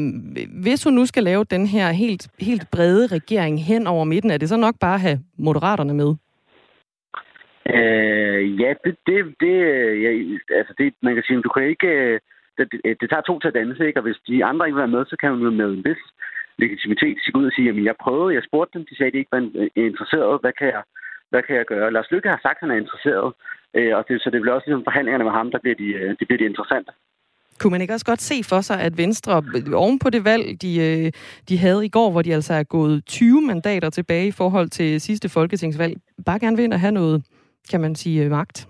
hvis 0.62 0.84
hun 0.84 0.92
nu 0.92 1.06
skal 1.06 1.22
lave 1.22 1.44
den 1.44 1.66
her 1.66 1.90
helt, 1.90 2.28
helt 2.40 2.64
brede 2.72 3.06
regering 3.06 3.64
hen 3.64 3.86
over 3.86 4.04
midten, 4.04 4.30
er 4.30 4.38
det 4.38 4.48
så 4.48 4.56
nok 4.56 4.74
bare 4.80 4.94
at 4.94 5.00
have 5.00 5.18
moderaterne 5.38 5.94
med? 5.94 6.10
Øh, 7.74 8.60
ja, 8.60 8.70
det, 8.84 8.96
det, 9.06 9.16
det, 9.40 9.54
øh, 9.72 10.02
ja, 10.02 10.10
altså 10.58 10.74
det, 10.78 10.94
man 11.02 11.14
kan 11.14 11.24
sige, 11.26 11.42
du 11.42 11.48
kan 11.48 11.64
ikke, 11.68 11.88
øh, 11.88 12.20
det, 12.58 12.66
det, 12.72 13.00
det 13.00 13.10
tager 13.10 13.22
to 13.26 13.38
til 13.38 13.48
at 13.48 13.54
danse, 13.54 13.86
ikke? 13.86 14.00
og 14.00 14.02
hvis 14.02 14.20
de 14.28 14.44
andre 14.44 14.66
ikke 14.66 14.76
vil 14.76 14.84
være 14.84 14.96
med, 14.96 15.04
så 15.06 15.16
kan 15.20 15.30
man 15.30 15.40
jo 15.42 15.50
med 15.50 15.66
en 15.66 15.84
vis 15.84 16.02
legitimitet 16.58 17.16
sige 17.20 17.36
ud 17.36 17.46
og 17.46 17.52
sige, 17.52 17.68
at 17.68 17.84
jeg 17.84 17.96
prøvede, 18.04 18.34
jeg 18.34 18.42
spurgte 18.48 18.78
dem, 18.78 18.86
de 18.86 18.96
sagde, 18.96 19.08
at 19.08 19.12
de 19.12 19.18
ikke 19.18 19.36
var 19.36 19.42
interesseret, 19.86 20.40
hvad 20.40 20.52
kan 20.60 20.68
jeg, 20.74 20.82
hvad 21.30 21.42
kan 21.42 21.56
jeg 21.56 21.66
gøre? 21.66 21.92
Lars 21.92 22.10
Lykke 22.10 22.28
har 22.28 22.40
sagt, 22.42 22.58
at 22.58 22.62
han 22.64 22.70
er 22.70 22.82
interesseret, 22.82 23.28
øh, 23.74 23.96
og 23.96 24.04
det, 24.08 24.22
så 24.22 24.30
det 24.30 24.40
bliver 24.40 24.54
også 24.54 24.66
ligesom 24.66 24.84
forhandlingerne 24.84 25.24
med 25.24 25.32
ham, 25.32 25.50
der 25.50 25.58
bliver 25.58 25.76
de, 25.82 25.88
øh, 25.98 26.10
det 26.18 26.24
bliver 26.26 26.38
de 26.38 26.50
interessante. 26.52 26.92
Kunne 27.60 27.70
man 27.70 27.80
ikke 27.80 27.94
også 27.94 28.06
godt 28.06 28.20
se 28.20 28.36
for 28.50 28.60
sig, 28.60 28.80
at 28.80 28.98
Venstre 28.98 29.42
oven 29.74 29.98
på 29.98 30.10
det 30.10 30.24
valg, 30.24 30.62
de, 30.62 30.72
øh, 30.86 31.12
de 31.48 31.58
havde 31.58 31.86
i 31.86 31.88
går, 31.88 32.10
hvor 32.10 32.22
de 32.22 32.34
altså 32.34 32.54
er 32.54 32.62
gået 32.62 33.04
20 33.06 33.40
mandater 33.40 33.90
tilbage 33.90 34.26
i 34.26 34.38
forhold 34.40 34.68
til 34.68 35.00
sidste 35.00 35.28
folketingsvalg, 35.28 35.94
bare 36.26 36.38
gerne 36.38 36.56
vil 36.56 36.64
ind 36.64 36.72
og 36.72 36.80
have 36.80 36.92
noget, 36.92 37.24
kan 37.70 37.80
man 37.80 37.94
sige, 37.94 38.28
magt? 38.28 38.68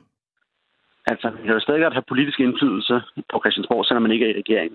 Altså, 1.06 1.30
vi 1.30 1.42
kan 1.46 1.54
jo 1.54 1.60
stadig 1.60 1.82
godt 1.82 1.94
have 1.94 2.10
politisk 2.12 2.40
indflydelse 2.40 2.94
på 3.30 3.36
Christiansborg, 3.42 3.86
selvom 3.86 4.02
man 4.02 4.12
ikke 4.12 4.26
er 4.26 4.34
i 4.34 4.40
regering. 4.42 4.72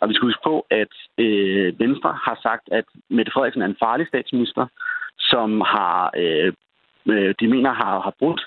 Og 0.00 0.08
vi 0.08 0.14
skal 0.14 0.26
huske 0.28 0.46
på, 0.50 0.66
at 0.70 0.92
øh, 1.24 1.78
Venstre 1.78 2.10
har 2.26 2.38
sagt, 2.42 2.64
at 2.78 2.84
Mette 3.10 3.32
Frederiksen 3.32 3.62
er 3.62 3.66
en 3.66 3.82
farlig 3.84 4.06
statsminister, 4.08 4.66
som 5.18 5.60
har 5.60 6.10
øh, 6.16 6.52
øh, 7.06 7.34
de 7.40 7.48
mener 7.48 7.72
har, 7.72 8.00
har 8.00 8.14
brudt 8.18 8.42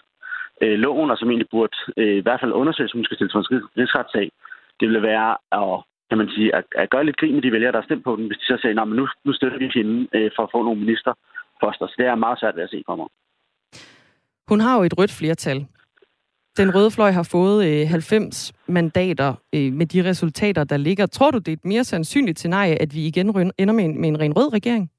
øh, 0.61 0.79
loven, 0.79 1.11
og 1.11 1.17
som 1.17 1.29
egentlig 1.29 1.49
burde 1.51 1.77
øh, 1.97 2.17
i 2.17 2.23
hvert 2.25 2.39
fald 2.39 2.51
undersøges, 2.51 2.91
som 2.91 3.03
skal 3.03 3.17
stilles 3.17 3.33
for 3.33 3.53
en 3.53 3.61
rigsretssag. 3.77 4.31
Det 4.79 4.85
ville 4.87 5.01
være 5.01 5.31
at, 5.61 5.83
kan 6.09 6.17
man 6.17 6.29
sige, 6.35 6.55
at, 6.55 6.65
at 6.75 6.89
gøre 6.89 7.05
lidt 7.05 7.17
grin 7.17 7.33
med 7.33 7.41
de 7.41 7.51
vælgere, 7.51 7.71
der 7.71 7.81
har 7.81 7.85
stemt 7.89 8.03
på 8.03 8.15
den, 8.15 8.27
hvis 8.27 8.37
de 8.37 8.45
så 8.45 8.57
siger, 8.61 8.81
at 8.81 8.87
nu, 8.87 9.07
nu 9.25 9.33
støtter 9.33 9.57
vi 9.57 9.71
hende 9.73 10.07
øh, 10.15 10.31
for 10.35 10.43
at 10.43 10.49
få 10.51 10.63
nogle 10.63 10.79
ministerposter. 10.79 11.85
Så 11.87 11.95
det 11.97 12.05
er 12.05 12.15
meget 12.15 12.39
svært 12.39 12.55
ved 12.55 12.63
at 12.63 12.69
se 12.69 12.83
kommer. 12.87 13.03
mig. 13.03 13.11
Hun 14.47 14.59
har 14.59 14.77
jo 14.77 14.83
et 14.83 14.97
rødt 14.97 15.11
flertal. 15.11 15.65
Den 16.57 16.75
røde 16.75 16.91
fløj 16.91 17.11
har 17.11 17.27
fået 17.31 17.81
øh, 17.81 17.87
90 17.87 18.53
mandater 18.67 19.33
øh, 19.55 19.73
med 19.73 19.85
de 19.85 20.09
resultater, 20.09 20.63
der 20.63 20.77
ligger. 20.77 21.05
Tror 21.05 21.31
du, 21.31 21.37
det 21.37 21.47
er 21.47 21.53
et 21.53 21.65
mere 21.65 21.83
sandsynligt 21.83 22.39
scenarie, 22.39 22.81
at 22.81 22.95
vi 22.95 23.07
igen 23.07 23.29
ender 23.57 23.73
med 23.73 23.85
en, 23.85 24.01
med 24.01 24.09
en 24.09 24.19
ren 24.19 24.33
rød 24.37 24.53
regering? 24.53 24.91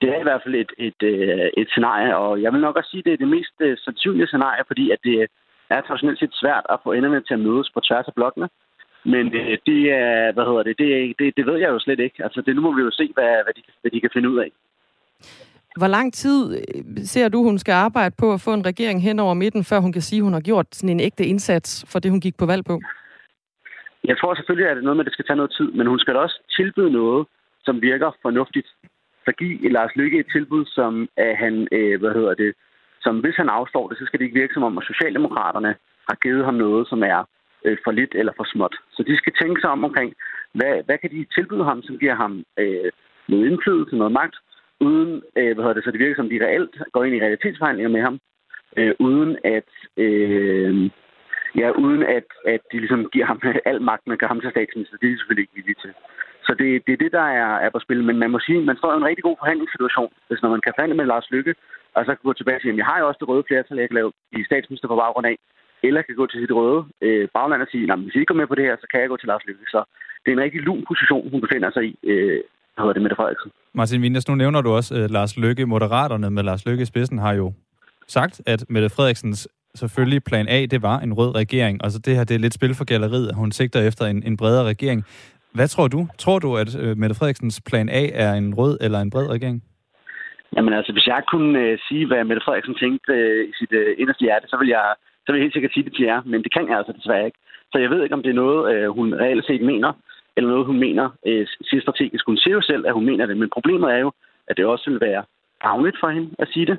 Det 0.00 0.08
er 0.14 0.20
i 0.20 0.26
hvert 0.28 0.42
fald 0.44 0.54
et, 0.54 0.72
et, 0.78 1.00
et, 1.00 1.02
øh, 1.02 1.50
et 1.56 1.68
scenarie, 1.70 2.16
og 2.16 2.42
jeg 2.42 2.52
vil 2.52 2.60
nok 2.60 2.76
også 2.76 2.90
sige, 2.90 3.02
at 3.02 3.04
det 3.04 3.12
er 3.12 3.22
det 3.24 3.34
mest 3.36 3.54
uh, 3.66 3.72
sandsynlige 3.84 4.26
scenarie, 4.26 4.64
fordi 4.66 4.90
at 4.90 4.98
det 5.04 5.26
er 5.70 5.80
traditionelt 5.80 6.18
set 6.18 6.34
svært 6.42 6.64
at 6.70 6.80
få 6.84 6.92
enderne 6.92 7.20
til 7.20 7.34
at 7.34 7.44
mødes 7.46 7.70
på 7.74 7.80
tværs 7.80 8.08
af 8.10 8.14
blokkene. 8.14 8.48
Men 9.04 9.26
uh, 9.26 9.54
det 9.68 9.80
er, 10.00 10.32
hvad 10.32 10.44
hedder 10.48 10.62
det, 10.68 10.78
det, 10.78 10.90
det, 11.18 11.36
det 11.36 11.46
ved 11.46 11.56
jeg 11.58 11.68
jo 11.68 11.78
slet 11.78 12.00
ikke. 12.00 12.24
Altså 12.24 12.40
det, 12.46 12.56
nu 12.56 12.62
må 12.62 12.70
vi 12.76 12.82
jo 12.82 12.90
se, 12.90 13.10
hvad, 13.14 13.32
hvad, 13.44 13.54
de, 13.56 13.62
hvad 13.80 13.90
de 13.90 14.00
kan 14.00 14.10
finde 14.12 14.30
ud 14.30 14.38
af. 14.38 14.50
Hvor 15.76 15.86
lang 15.86 16.14
tid 16.14 16.40
ser 17.04 17.28
du, 17.28 17.42
hun 17.42 17.58
skal 17.58 17.72
arbejde 17.72 18.14
på 18.18 18.32
at 18.32 18.40
få 18.40 18.52
en 18.54 18.66
regering 18.66 19.02
hen 19.02 19.18
over 19.18 19.34
midten, 19.34 19.64
før 19.64 19.78
hun 19.80 19.92
kan 19.92 20.02
sige, 20.02 20.18
at 20.18 20.24
hun 20.24 20.32
har 20.32 20.40
gjort 20.40 20.66
sådan 20.72 20.88
en 20.90 21.00
ægte 21.00 21.24
indsats 21.24 21.84
for 21.92 21.98
det, 21.98 22.10
hun 22.10 22.20
gik 22.20 22.36
på 22.38 22.46
valg 22.46 22.64
på? 22.64 22.80
Jeg 24.04 24.18
tror 24.18 24.34
selvfølgelig, 24.34 24.70
at 24.70 24.76
det 24.76 24.82
er 24.82 24.84
noget 24.84 24.96
med, 24.96 25.04
at 25.04 25.08
det 25.08 25.12
skal 25.12 25.26
tage 25.26 25.36
noget 25.36 25.52
tid, 25.58 25.70
men 25.72 25.86
hun 25.86 25.98
skal 25.98 26.14
da 26.14 26.18
også 26.18 26.38
tilbyde 26.56 26.90
noget, 26.90 27.26
som 27.64 27.82
virker 27.82 28.10
fornuftigt 28.22 28.68
altså 29.30 29.38
give 29.42 29.72
Lars 29.76 29.96
Lykke 29.96 30.18
et 30.18 30.32
tilbud, 30.32 30.64
som 30.66 31.08
at 31.16 31.36
han, 31.36 31.68
øh, 31.72 32.00
hvad 32.00 32.12
hedder 32.18 32.34
det, 32.34 32.52
som 33.04 33.14
hvis 33.22 33.36
han 33.36 33.48
afstår 33.48 33.88
det, 33.88 33.98
så 33.98 34.04
skal 34.06 34.18
det 34.18 34.24
ikke 34.24 34.40
virke 34.40 34.54
som 34.54 34.62
om, 34.68 34.78
at 34.78 34.84
Socialdemokraterne 34.92 35.74
har 36.08 36.16
givet 36.24 36.44
ham 36.44 36.54
noget, 36.54 36.88
som 36.88 37.02
er 37.02 37.20
øh, 37.64 37.76
for 37.84 37.92
lidt 37.92 38.14
eller 38.20 38.32
for 38.36 38.46
småt. 38.52 38.74
Så 38.96 39.02
de 39.08 39.16
skal 39.16 39.32
tænke 39.40 39.60
sig 39.60 39.70
om 39.70 39.84
omkring, 39.84 40.14
hvad, 40.58 40.74
hvad 40.86 40.98
kan 40.98 41.10
de 41.10 41.26
tilbyde 41.34 41.64
ham, 41.64 41.82
som 41.82 41.98
giver 41.98 42.14
ham 42.14 42.32
øh, 42.58 42.90
noget 43.28 43.46
indflydelse, 43.50 43.96
noget 43.96 44.12
magt, 44.12 44.36
uden, 44.80 45.22
øh, 45.38 45.52
hvad 45.54 45.62
hedder 45.64 45.78
det, 45.78 45.84
så 45.84 45.90
det 45.90 46.00
virker 46.00 46.16
som, 46.16 46.30
de 46.30 46.44
reelt 46.46 46.74
går 46.92 47.04
ind 47.04 47.14
i 47.16 47.22
realitetsforhandlinger 47.24 47.92
med 47.96 48.02
ham, 48.08 48.16
øh, 48.76 48.94
uden 48.98 49.30
at, 49.56 49.70
øh, 50.04 50.90
ja, 51.60 51.68
uden 51.84 52.02
at, 52.02 52.28
at 52.54 52.62
de 52.72 52.78
ligesom 52.78 53.02
giver 53.12 53.26
ham 53.26 53.40
al 53.70 53.82
magten 53.82 54.12
og 54.12 54.18
gør 54.18 54.32
ham 54.32 54.40
til 54.40 54.50
statsminister. 54.50 54.96
Det 54.96 55.06
er 55.06 55.12
de 55.12 55.18
selvfølgelig 55.18 55.42
ikke 55.42 55.58
villige 55.58 55.80
til. 55.84 55.92
Så 56.50 56.54
det, 56.62 56.68
det 56.86 56.92
er 56.94 57.02
det, 57.04 57.12
der 57.18 57.26
er, 57.42 57.50
er 57.64 57.70
på 57.72 57.80
spil. 57.86 58.00
Men 58.08 58.16
man 58.22 58.30
må 58.34 58.38
sige, 58.46 58.68
man 58.70 58.78
står 58.80 58.90
i 58.92 58.96
en 58.96 59.08
rigtig 59.10 59.24
god 59.28 59.36
forhandlingssituation, 59.42 60.12
hvis 60.28 60.42
når 60.42 60.50
man 60.54 60.62
kan 60.64 60.72
forhandle 60.76 60.96
med 61.00 61.06
Lars 61.12 61.28
Lykke, 61.34 61.54
og 61.96 62.00
så 62.04 62.10
kan 62.12 62.28
gå 62.28 62.32
tilbage 62.36 62.58
og 62.58 62.62
sige, 62.62 62.72
at 62.72 62.80
jeg 62.82 62.88
har 62.90 62.98
jo 63.00 63.06
også 63.08 63.20
det 63.20 63.28
røde 63.28 63.44
flertal, 63.48 63.78
jeg 63.82 63.88
kan 63.88 64.00
lave 64.00 64.12
i 64.38 64.40
statsminister 64.50 64.88
på 64.88 64.96
baggrund 65.02 65.26
af, 65.32 65.36
eller 65.88 66.02
kan 66.02 66.20
gå 66.20 66.26
til 66.26 66.40
sit 66.40 66.56
røde 66.58 66.80
øh, 67.06 67.24
bagland 67.36 67.62
og 67.64 67.68
sige, 67.72 67.92
at 67.92 67.98
hvis 68.04 68.14
I 68.14 68.18
ikke 68.18 68.30
går 68.32 68.40
med 68.40 68.50
på 68.50 68.56
det 68.58 68.64
her, 68.68 68.76
så 68.82 68.86
kan 68.90 69.00
jeg 69.00 69.08
gå 69.12 69.16
til 69.20 69.30
Lars 69.32 69.44
Lykke. 69.48 69.64
Så 69.74 69.80
det 70.22 70.28
er 70.28 70.36
en 70.36 70.44
rigtig 70.46 70.60
lun 70.68 70.84
position, 70.90 71.30
hun 71.32 71.40
befinder 71.44 71.70
sig 71.76 71.84
i. 71.90 71.92
Øh, 72.12 72.40
hedder 72.78 72.92
det, 72.92 73.02
Mette 73.02 73.16
Frederiksen. 73.16 73.50
Martin 73.74 74.02
Vindes, 74.02 74.28
nu 74.28 74.34
nævner 74.34 74.60
du 74.60 74.70
også 74.70 74.94
uh, 74.94 75.10
Lars 75.16 75.36
Lykke. 75.36 75.66
Moderaterne 75.66 76.30
med 76.30 76.42
Lars 76.42 76.66
Lykke 76.66 76.82
i 76.82 76.90
spidsen 76.92 77.18
har 77.18 77.32
jo 77.32 77.52
sagt, 78.06 78.42
at 78.46 78.64
Mette 78.68 78.88
Frederiksens 78.88 79.48
selvfølgelig 79.74 80.24
plan 80.24 80.48
A, 80.48 80.66
det 80.66 80.82
var 80.82 80.98
en 80.98 81.12
rød 81.12 81.34
regering. 81.34 81.84
Altså 81.84 81.98
det 81.98 82.16
her, 82.16 82.24
det 82.24 82.34
er 82.34 82.38
lidt 82.38 82.54
spil 82.54 82.74
for 82.74 82.84
galleriet. 82.84 83.34
Hun 83.34 83.52
sigter 83.52 83.80
efter 83.80 84.04
en, 84.06 84.22
en 84.22 84.36
bredere 84.36 84.64
regering. 84.64 85.04
Hvad 85.54 85.68
tror 85.68 85.88
du? 85.88 86.00
Tror 86.18 86.38
du, 86.38 86.56
at 86.56 86.70
øh, 86.82 86.96
Mette 86.96 87.16
Frederiksens 87.18 87.62
plan 87.68 87.88
A 87.88 88.04
er 88.24 88.32
en 88.34 88.54
rød 88.54 88.78
eller 88.80 88.98
en 89.00 89.10
bred 89.10 89.28
regering? 89.30 89.62
Jamen 90.56 90.74
altså, 90.74 90.92
hvis 90.92 91.06
jeg 91.06 91.22
kunne 91.30 91.58
øh, 91.58 91.78
sige, 91.88 92.06
hvad 92.06 92.24
Mette 92.24 92.42
Frederiksen 92.44 92.74
tænkte 92.74 93.12
øh, 93.12 93.48
i 93.50 93.52
sit 93.58 93.72
øh, 93.72 93.94
inderste 93.98 94.24
hjerte, 94.24 94.48
så 94.48 94.56
vil 94.60 94.68
jeg 94.68 94.94
så 95.22 95.32
vil 95.32 95.38
jeg 95.38 95.44
helt 95.44 95.54
sikkert 95.54 95.72
sige 95.72 95.84
det 95.84 95.94
til 95.94 96.04
jer, 96.04 96.22
men 96.24 96.42
det 96.42 96.52
kan 96.52 96.68
jeg 96.68 96.76
altså 96.78 96.92
desværre 96.92 97.26
ikke. 97.26 97.38
Så 97.72 97.78
jeg 97.78 97.90
ved 97.90 98.02
ikke, 98.02 98.14
om 98.14 98.22
det 98.22 98.30
er 98.30 98.42
noget, 98.44 98.74
øh, 98.74 98.88
hun 98.88 99.14
reelt 99.14 99.46
set 99.46 99.62
mener, 99.72 99.92
eller 100.36 100.50
noget, 100.50 100.66
hun 100.66 100.78
mener 100.78 101.10
øh, 101.26 101.46
siger 101.68 101.80
strategisk. 101.80 102.26
Hun 102.26 102.36
siger 102.36 102.54
jo 102.54 102.62
selv, 102.62 102.86
at 102.86 102.92
hun 102.92 103.06
mener 103.06 103.26
det, 103.26 103.36
men 103.36 103.50
problemet 103.56 103.92
er 103.92 103.98
jo, 103.98 104.12
at 104.48 104.56
det 104.56 104.64
også 104.64 104.90
vil 104.90 105.00
være 105.00 105.22
gavnligt 105.60 105.96
for 106.00 106.08
hende 106.08 106.30
at 106.38 106.48
sige 106.52 106.66
det. 106.66 106.78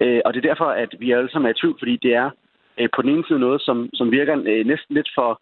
Øh, 0.00 0.20
og 0.24 0.34
det 0.34 0.38
er 0.38 0.48
derfor, 0.50 0.68
at 0.84 0.94
vi 0.98 1.12
alle 1.12 1.30
sammen 1.30 1.48
er 1.48 1.54
i 1.54 1.60
tvivl, 1.60 1.76
fordi 1.78 1.96
det 2.02 2.14
er 2.14 2.30
øh, 2.78 2.88
på 2.94 3.02
den 3.02 3.10
ene 3.10 3.24
side 3.28 3.38
noget, 3.38 3.60
som, 3.62 3.90
som 3.94 4.10
virker 4.10 4.34
øh, 4.50 4.66
næsten 4.66 4.94
lidt 4.94 5.10
for 5.14 5.40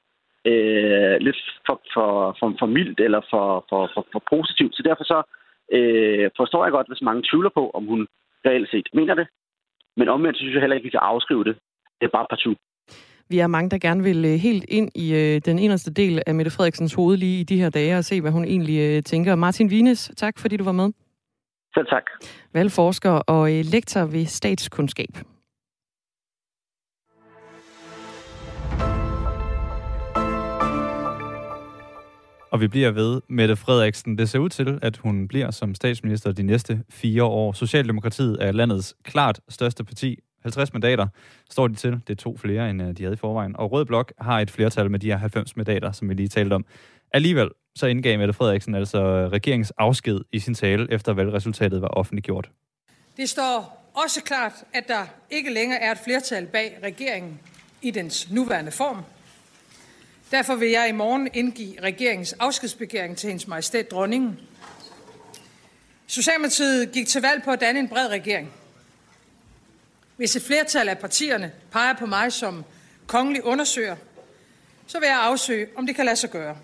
øh, 0.50 1.16
lidt 1.26 1.40
for, 1.66 1.76
for, 1.94 2.08
for, 2.38 2.48
for 2.60 2.66
mildt 2.76 3.00
eller 3.06 3.20
for, 3.30 3.46
for, 3.68 3.80
for, 3.94 4.02
for 4.12 4.22
positivt. 4.34 4.74
Så 4.76 4.82
derfor 4.88 5.04
så 5.04 5.18
øh, 5.76 6.30
forstår 6.36 6.64
jeg 6.64 6.72
godt, 6.72 6.88
hvis 6.88 7.08
mange 7.08 7.22
tvivler 7.30 7.50
på, 7.58 7.70
om 7.78 7.84
hun 7.86 8.06
reelt 8.46 8.70
set 8.70 8.88
mener 8.94 9.14
det. 9.14 9.26
Men 9.96 10.08
omvendt 10.08 10.36
synes 10.38 10.54
jeg 10.54 10.62
heller 10.62 10.76
ikke, 10.76 10.84
at 10.84 10.90
vi 10.90 10.96
kan 10.96 11.08
afskrive 11.12 11.44
det. 11.44 11.54
Det 11.98 12.06
er 12.06 12.16
bare 12.18 12.26
partout. 12.30 12.58
Vi 13.30 13.38
er 13.38 13.46
mange, 13.46 13.70
der 13.70 13.78
gerne 13.78 14.02
vil 14.02 14.24
øh, 14.24 14.36
helt 14.48 14.64
ind 14.68 14.90
i 14.94 15.06
øh, 15.14 15.40
den 15.44 15.58
eneste 15.58 15.90
del 15.92 16.22
af 16.26 16.34
Mette 16.34 16.50
Frederiksens 16.50 16.94
hoved 16.94 17.16
lige 17.16 17.40
i 17.40 17.44
de 17.44 17.60
her 17.60 17.70
dage 17.70 17.98
og 17.98 18.04
se, 18.04 18.20
hvad 18.20 18.30
hun 18.30 18.44
egentlig 18.44 18.78
øh, 18.78 19.02
tænker. 19.02 19.34
Martin 19.34 19.68
Wienes, 19.68 20.12
tak 20.16 20.38
fordi 20.38 20.56
du 20.56 20.64
var 20.64 20.72
med. 20.72 20.92
Selv 21.74 21.86
tak. 21.86 22.04
Valgforsker 22.54 23.10
og 23.10 23.48
lektor 23.74 24.00
ved 24.00 24.26
statskundskab. 24.26 25.14
Og 32.50 32.60
vi 32.60 32.68
bliver 32.68 32.90
ved 32.90 33.20
Mette 33.28 33.56
Frederiksen. 33.56 34.18
Det 34.18 34.28
ser 34.28 34.38
ud 34.38 34.48
til, 34.48 34.78
at 34.82 34.96
hun 34.96 35.28
bliver 35.28 35.50
som 35.50 35.74
statsminister 35.74 36.32
de 36.32 36.42
næste 36.42 36.82
fire 36.90 37.24
år. 37.24 37.52
Socialdemokratiet 37.52 38.36
er 38.40 38.52
landets 38.52 38.94
klart 39.02 39.40
største 39.48 39.84
parti. 39.84 40.18
50 40.42 40.72
mandater 40.72 41.06
står 41.50 41.68
de 41.68 41.74
til. 41.74 41.92
Det 41.92 42.10
er 42.10 42.14
to 42.14 42.36
flere, 42.36 42.70
end 42.70 42.82
øh, 42.82 42.96
de 42.96 43.02
havde 43.02 43.14
i 43.14 43.16
forvejen. 43.16 43.56
Og 43.56 43.72
Rød 43.72 43.84
Blok 43.84 44.12
har 44.20 44.40
et 44.40 44.50
flertal 44.50 44.90
med 44.90 44.98
de 44.98 45.06
her 45.06 45.16
90 45.16 45.56
mandater, 45.56 45.92
som 45.92 46.08
vi 46.08 46.14
lige 46.14 46.28
talte 46.28 46.54
om. 46.54 46.64
Alligevel 47.12 47.48
så 47.76 47.86
indgav 47.86 48.18
Mette 48.18 48.34
Frederiksen 48.34 48.74
altså 48.74 49.28
regeringsafsked 49.32 50.20
i 50.32 50.38
sin 50.38 50.54
tale, 50.54 50.86
efter 50.90 51.12
valgresultatet 51.12 51.82
var 51.82 51.88
offentliggjort. 51.88 52.50
Det 53.16 53.28
står 53.28 53.84
også 53.94 54.22
klart, 54.24 54.52
at 54.74 54.88
der 54.88 55.06
ikke 55.30 55.52
længere 55.52 55.80
er 55.80 55.92
et 55.92 55.98
flertal 56.04 56.46
bag 56.46 56.78
regeringen 56.82 57.40
i 57.82 57.90
dens 57.90 58.30
nuværende 58.30 58.70
form. 58.70 59.04
Derfor 60.30 60.54
vil 60.54 60.68
jeg 60.68 60.88
i 60.88 60.92
morgen 60.92 61.28
indgive 61.34 61.82
regeringens 61.82 62.32
afskedsbegæring 62.32 63.16
til 63.16 63.28
hendes 63.28 63.46
majestæt 63.46 63.90
dronningen. 63.90 64.38
Socialdemokratiet 66.06 66.92
gik 66.92 67.06
til 67.06 67.22
valg 67.22 67.42
på 67.42 67.50
at 67.50 67.60
danne 67.60 67.80
en 67.80 67.88
bred 67.88 68.08
regering. 68.08 68.52
Hvis 70.16 70.36
et 70.36 70.42
flertal 70.42 70.88
af 70.88 70.98
partierne 70.98 71.52
peger 71.72 71.94
på 71.94 72.06
mig 72.06 72.32
som 72.32 72.64
kongelig 73.06 73.44
undersøger, 73.44 73.96
så 74.86 74.98
vil 75.00 75.06
jeg 75.06 75.18
afsøge, 75.22 75.66
om 75.76 75.86
det 75.86 75.96
kan 75.96 76.04
lade 76.04 76.16
sig 76.16 76.30
gøre. 76.30 76.56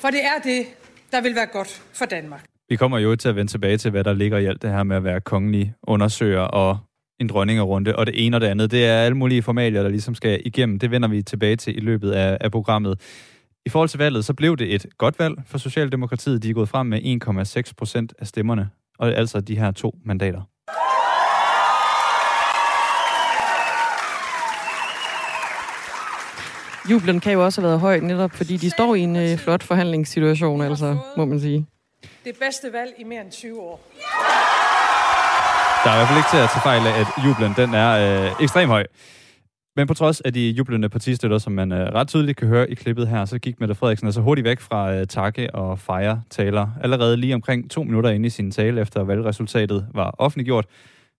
For 0.00 0.10
det 0.10 0.24
er 0.24 0.38
det, 0.44 0.66
der 1.12 1.20
vil 1.20 1.34
være 1.34 1.46
godt 1.46 1.82
for 1.92 2.04
Danmark. 2.04 2.44
Vi 2.68 2.76
kommer 2.76 2.98
jo 2.98 3.16
til 3.16 3.28
at 3.28 3.36
vende 3.36 3.52
tilbage 3.52 3.78
til, 3.78 3.90
hvad 3.90 4.04
der 4.04 4.12
ligger 4.12 4.38
i 4.38 4.46
alt 4.46 4.62
det 4.62 4.70
her 4.70 4.82
med 4.82 4.96
at 4.96 5.04
være 5.04 5.20
kongelig 5.20 5.74
undersøger 5.82 6.40
og 6.40 6.78
en 7.22 7.28
dronningerunde, 7.28 7.96
og 7.96 8.06
det 8.06 8.26
ene 8.26 8.36
og 8.36 8.40
det 8.40 8.46
andet. 8.46 8.70
Det 8.70 8.86
er 8.86 8.98
alle 8.98 9.16
mulige 9.16 9.42
formalier, 9.42 9.82
der 9.82 9.88
ligesom 9.88 10.14
skal 10.14 10.42
igennem. 10.44 10.78
Det 10.78 10.90
vender 10.90 11.08
vi 11.08 11.22
tilbage 11.22 11.56
til 11.56 11.76
i 11.76 11.80
løbet 11.80 12.10
af, 12.10 12.38
af 12.40 12.50
programmet. 12.50 13.00
I 13.66 13.68
forhold 13.68 13.88
til 13.88 13.98
valget, 13.98 14.24
så 14.24 14.34
blev 14.34 14.56
det 14.56 14.74
et 14.74 14.86
godt 14.98 15.18
valg 15.18 15.34
for 15.46 15.58
Socialdemokratiet. 15.58 16.42
De 16.42 16.50
er 16.50 16.54
gået 16.54 16.68
frem 16.68 16.86
med 16.86 17.00
1,6 17.66 17.72
procent 17.76 18.14
af 18.18 18.26
stemmerne, 18.26 18.68
og 18.98 19.08
altså 19.08 19.40
de 19.40 19.58
her 19.58 19.70
to 19.70 19.98
mandater. 20.04 20.42
Jublen 26.90 27.20
kan 27.20 27.32
jo 27.32 27.44
også 27.44 27.60
have 27.60 27.68
været 27.68 27.80
høj, 27.80 28.00
netop 28.00 28.30
fordi 28.30 28.56
de 28.56 28.70
står 28.70 28.94
i 28.94 29.00
en 29.00 29.16
øh, 29.16 29.38
flot 29.38 29.62
forhandlingssituation, 29.62 30.62
altså, 30.62 30.96
må 31.16 31.24
man 31.24 31.40
sige. 31.40 31.66
Det 32.24 32.36
bedste 32.40 32.72
valg 32.72 32.92
i 32.98 33.04
mere 33.04 33.20
end 33.20 33.30
20 33.30 33.60
år. 33.60 33.80
Der 35.84 35.90
er 35.90 35.94
i 35.94 35.98
hvert 35.98 36.08
fald 36.08 36.18
ikke 36.18 36.32
til 36.34 36.42
at 36.46 36.50
tage 36.54 36.62
fejl 36.62 36.82
af, 36.90 36.94
at 37.02 37.08
jublen 37.24 37.52
den 37.56 37.74
er 37.74 37.90
øh, 38.02 38.42
ekstremt 38.44 38.68
høj. 38.68 38.86
Men 39.76 39.86
på 39.86 39.94
trods 39.94 40.20
af 40.20 40.32
de 40.32 40.50
jublende 40.50 40.88
partistøtter, 40.88 41.38
som 41.38 41.52
man 41.52 41.72
øh, 41.72 41.78
ret 41.78 42.08
tydeligt 42.08 42.38
kan 42.38 42.48
høre 42.48 42.70
i 42.70 42.74
klippet 42.74 43.08
her, 43.08 43.24
så 43.24 43.38
gik 43.38 43.60
Mette 43.60 43.74
Frederiksen 43.74 44.08
altså 44.08 44.20
hurtigt 44.20 44.44
væk 44.44 44.60
fra 44.60 44.94
øh, 44.94 45.06
takke 45.06 45.54
og 45.54 45.78
fejre 45.78 46.22
taler. 46.30 46.68
Allerede 46.82 47.16
lige 47.16 47.34
omkring 47.34 47.70
to 47.70 47.82
minutter 47.82 48.10
inde 48.10 48.26
i 48.26 48.30
sin 48.30 48.50
tale, 48.50 48.80
efter 48.80 49.02
valgresultatet 49.02 49.88
var 49.94 50.14
offentliggjort, 50.18 50.66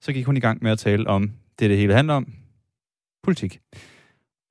så 0.02 0.14
gik 0.14 0.26
hun 0.26 0.38
i 0.38 0.40
gang 0.40 0.64
med 0.64 0.72
at 0.72 0.80
tale 0.80 1.08
om 1.08 1.32
det, 1.60 1.70
det 1.70 1.78
hele 1.78 1.94
handler 1.94 2.14
om. 2.14 2.28
Politik. 3.24 3.60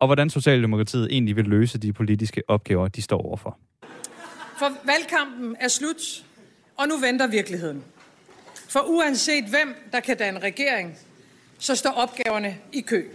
Og 0.01 0.09
hvordan 0.09 0.31
Socialdemokratiet 0.31 1.09
egentlig 1.11 1.37
vil 1.37 1.45
løse 1.45 1.79
de 1.79 1.93
politiske 1.93 2.43
opgaver, 2.49 2.89
de 2.89 3.03
står 3.03 3.27
overfor. 3.27 3.59
For 4.59 4.69
valgkampen 4.87 5.57
er 5.61 5.69
slut, 5.69 6.25
og 6.79 6.89
nu 6.89 6.97
venter 6.97 7.27
virkeligheden. 7.27 7.85
For 8.73 8.81
uanset 8.81 9.45
hvem, 9.45 9.75
der 9.93 10.01
kan 10.01 10.17
danne 10.17 10.41
regering, 10.41 10.99
så 11.59 11.77
står 11.77 11.91
opgaverne 11.91 12.59
i 12.73 12.81
kø. 12.81 13.09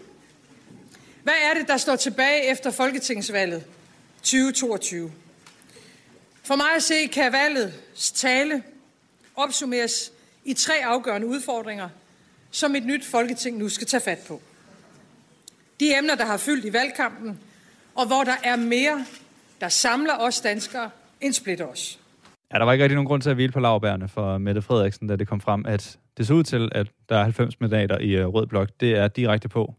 Hvad 1.23 1.33
er 1.43 1.53
det, 1.53 1.67
der 1.67 1.77
står 1.77 1.95
tilbage 1.95 2.51
efter 2.51 2.71
Folketingsvalget 2.71 3.65
2022? 4.17 5.11
For 6.43 6.55
mig 6.55 6.67
at 6.75 6.83
se 6.83 7.07
kan 7.07 7.31
valgets 7.31 8.11
tale 8.11 8.63
opsummeres 9.35 10.11
i 10.45 10.53
tre 10.53 10.73
afgørende 10.85 11.27
udfordringer, 11.27 11.89
som 12.51 12.75
et 12.75 12.85
nyt 12.85 13.05
Folketing 13.05 13.57
nu 13.57 13.69
skal 13.69 13.87
tage 13.87 14.01
fat 14.01 14.19
på. 14.27 14.41
De 15.79 15.97
emner, 15.97 16.15
der 16.15 16.25
har 16.25 16.37
fyldt 16.37 16.65
i 16.65 16.73
valgkampen, 16.73 17.39
og 17.95 18.05
hvor 18.07 18.23
der 18.23 18.35
er 18.43 18.55
mere, 18.55 19.05
der 19.61 19.69
samler 19.69 20.17
os 20.17 20.41
danskere, 20.41 20.89
end 21.21 21.33
splitter 21.33 21.65
os. 21.65 21.99
Ja, 22.53 22.57
der 22.57 22.65
var 22.65 22.73
ikke 22.73 22.83
rigtig 22.83 22.95
nogen 22.95 23.07
grund 23.07 23.21
til 23.21 23.29
at 23.29 23.35
hvile 23.35 23.51
på 23.51 23.59
lavbærene 23.59 24.07
for 24.07 24.37
Mette 24.37 24.61
Frederiksen, 24.61 25.07
da 25.07 25.15
det 25.15 25.27
kom 25.27 25.41
frem, 25.41 25.65
at 25.67 25.99
det 26.17 26.27
så 26.27 26.33
ud 26.33 26.43
til, 26.43 26.69
at 26.71 26.91
der 27.09 27.17
er 27.17 27.23
90 27.23 27.59
mandater 27.59 27.99
i 27.99 28.25
uh, 28.25 28.33
Rød 28.33 28.47
Blok. 28.47 28.69
Det 28.79 28.97
er 28.97 29.07
direkte 29.07 29.49
på 29.49 29.75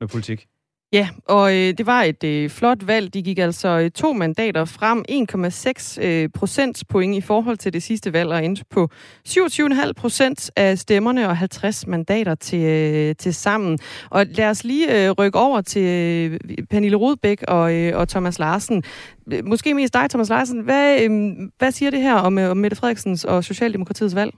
med 0.00 0.08
politik. 0.08 0.46
Ja, 0.92 1.08
og 1.28 1.54
øh, 1.56 1.74
det 1.78 1.86
var 1.86 2.02
et 2.02 2.24
øh, 2.24 2.50
flot 2.50 2.86
valg. 2.86 3.14
De 3.14 3.22
gik 3.22 3.38
altså 3.38 3.68
øh, 3.68 3.90
to 3.90 4.12
mandater 4.12 4.64
frem, 4.64 5.04
1,6 5.10 6.04
øh, 6.04 6.28
procentpoint 6.34 7.16
i 7.16 7.20
forhold 7.20 7.56
til 7.56 7.72
det 7.72 7.82
sidste 7.82 8.12
valg, 8.12 8.30
og 8.30 8.44
endte 8.44 8.64
på 8.70 8.88
27,5 9.28 9.92
procent 9.96 10.50
af 10.56 10.78
stemmerne 10.78 11.28
og 11.28 11.36
50 11.36 11.86
mandater 11.86 12.34
til, 12.34 12.62
øh, 12.64 13.14
til 13.18 13.34
sammen. 13.34 13.78
Og 14.10 14.26
lad 14.26 14.50
os 14.50 14.64
lige 14.64 15.06
øh, 15.06 15.10
rykke 15.10 15.38
over 15.38 15.60
til 15.60 15.82
øh, 15.82 16.38
Pernille 16.70 16.96
Rodbæk 16.96 17.42
og, 17.48 17.74
øh, 17.74 17.98
og 17.98 18.08
Thomas 18.08 18.38
Larsen. 18.38 18.82
Måske 19.44 19.74
mest 19.74 19.94
dig, 19.94 20.10
Thomas 20.10 20.28
Larsen. 20.28 20.60
Hvad, 20.60 21.02
øh, 21.02 21.10
hvad 21.58 21.72
siger 21.72 21.90
det 21.90 22.02
her 22.02 22.14
om, 22.14 22.38
øh, 22.38 22.50
om 22.50 22.56
Mette 22.56 22.76
Frederiksens 22.76 23.24
og 23.24 23.44
Socialdemokratiets 23.44 24.14
valg? 24.14 24.32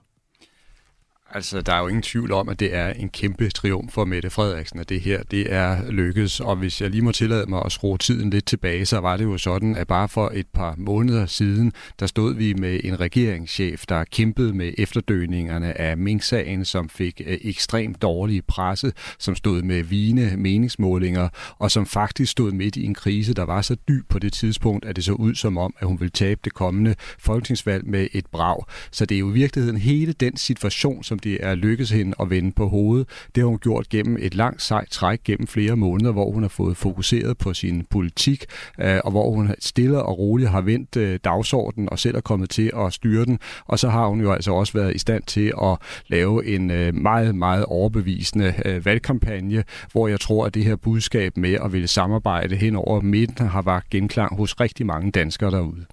Altså, 1.35 1.61
der 1.61 1.73
er 1.73 1.81
jo 1.81 1.89
ingen 1.89 2.03
tvivl 2.03 2.33
om, 2.33 2.49
at 2.49 2.61
det 2.61 2.75
er 2.75 2.89
en 2.89 3.09
kæmpe 3.09 3.51
triumf 3.51 3.93
for 3.93 4.05
Mette 4.05 4.31
Frederiksen, 4.31 4.79
at 4.79 4.89
det 4.89 5.01
her 5.01 5.23
det 5.23 5.53
er 5.53 5.91
lykkedes. 5.91 6.41
Og 6.41 6.57
hvis 6.57 6.81
jeg 6.81 6.91
lige 6.91 7.03
må 7.03 7.13
tillade 7.13 7.47
mig 7.51 7.63
at 7.65 7.73
skrue 7.73 7.99
tiden 7.99 8.31
lidt 8.31 8.47
tilbage, 8.47 8.87
så 8.87 8.99
var 8.99 9.17
det 9.17 9.25
jo 9.25 9.39
sådan, 9.39 9.77
at 9.77 9.87
bare 9.87 10.09
for 10.09 10.31
et 10.35 10.47
par 10.55 10.75
måneder 10.79 11.27
siden, 11.27 11.73
der 12.01 12.07
stod 12.07 12.35
vi 12.35 12.55
med 12.55 12.81
en 12.85 13.01
regeringschef, 13.01 13.87
der 13.89 14.05
kæmpede 14.05 14.53
med 14.53 14.73
efterdøningerne 14.79 15.81
af 15.81 15.97
Mink-sagen, 15.97 16.65
som 16.65 16.89
fik 16.89 17.21
eh, 17.27 17.39
ekstremt 17.43 18.03
dårlige 18.03 18.43
presse, 18.43 18.93
som 19.19 19.35
stod 19.35 19.63
med 19.63 19.83
vigende 19.83 20.37
meningsmålinger, 20.37 21.29
og 21.59 21.71
som 21.71 21.87
faktisk 21.87 22.33
stod 22.33 22.53
midt 22.53 22.77
i 22.77 22.85
en 22.85 22.95
krise, 22.95 23.35
der 23.35 23.45
var 23.45 23.63
så 23.63 23.77
dyb 23.89 24.09
på 24.09 24.19
det 24.19 24.33
tidspunkt, 24.33 24.85
at 24.85 24.97
det 24.97 25.05
så 25.05 25.13
ud 25.13 25.35
som 25.35 25.59
om, 25.59 25.75
at 25.79 25.87
hun 25.87 26.01
ville 26.01 26.11
tabe 26.11 26.41
det 26.45 26.55
kommende 26.55 26.95
folketingsvalg 27.19 27.87
med 27.87 28.09
et 28.13 28.27
brag. 28.27 28.65
Så 28.91 29.07
det 29.07 29.15
er 29.15 29.19
jo 29.19 29.31
i 29.31 29.33
virkeligheden 29.33 29.79
hele 29.79 30.13
den 30.13 30.37
situation, 30.37 31.05
som 31.05 31.18
som 31.19 31.31
det 31.31 31.39
er 31.41 31.55
lykkedes 31.55 31.91
hende 31.91 32.15
at 32.21 32.31
vende 32.31 32.53
på 32.53 32.69
hovedet. 32.69 33.09
Det 33.35 33.43
har 33.43 33.49
hun 33.49 33.59
gjort 33.59 33.89
gennem 33.89 34.17
et 34.21 34.35
langt 34.35 34.63
sejt 34.63 34.91
træk 34.91 35.25
gennem 35.25 35.47
flere 35.47 35.77
måneder, 35.77 36.13
hvor 36.13 36.31
hun 36.31 36.43
har 36.43 36.49
fået 36.49 36.77
fokuseret 36.77 37.39
på 37.39 37.55
sin 37.55 37.87
politik, 37.91 38.45
øh, 38.81 38.99
og 39.05 39.11
hvor 39.11 39.31
hun 39.31 39.55
stille 39.59 40.03
og 40.03 40.19
roligt 40.19 40.51
har 40.51 40.61
vendt 40.61 40.97
øh, 40.97 41.19
dagsordenen 41.25 41.89
og 41.91 41.99
selv 41.99 42.17
er 42.17 42.21
kommet 42.21 42.51
til 42.51 42.71
at 42.77 42.93
styre 42.93 43.25
den. 43.25 43.39
Og 43.67 43.79
så 43.79 43.89
har 43.89 44.07
hun 44.07 44.21
jo 44.21 44.33
altså 44.33 44.53
også 44.53 44.73
været 44.73 44.95
i 44.95 44.99
stand 44.99 45.23
til 45.23 45.53
at 45.63 45.79
lave 46.07 46.47
en 46.47 46.71
øh, 46.71 46.95
meget, 46.95 47.35
meget 47.35 47.65
overbevisende 47.65 48.55
øh, 48.65 48.85
valgkampagne, 48.85 49.65
hvor 49.93 50.09
jeg 50.09 50.21
tror, 50.21 50.47
at 50.47 50.55
det 50.55 50.65
her 50.65 50.77
budskab 50.77 51.37
med 51.37 51.55
at 51.65 51.73
ville 51.73 51.89
samarbejde 51.89 52.57
hen 52.57 52.77
over 52.77 53.01
midten 53.01 53.47
har 53.47 53.63
været 53.63 53.91
genklang 53.91 54.37
hos 54.37 54.61
rigtig 54.61 54.87
mange 54.87 55.11
danskere 55.11 55.51
derude. 55.51 55.87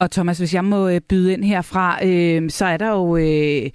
Og 0.00 0.10
Thomas, 0.10 0.38
hvis 0.38 0.54
jeg 0.54 0.64
må 0.64 0.88
øh, 0.88 1.00
byde 1.00 1.32
ind 1.32 1.44
herfra, 1.44 2.06
øh, 2.06 2.50
så 2.50 2.64
er 2.64 2.76
der 2.76 2.90
jo 2.90 3.16
øh, 3.16 3.70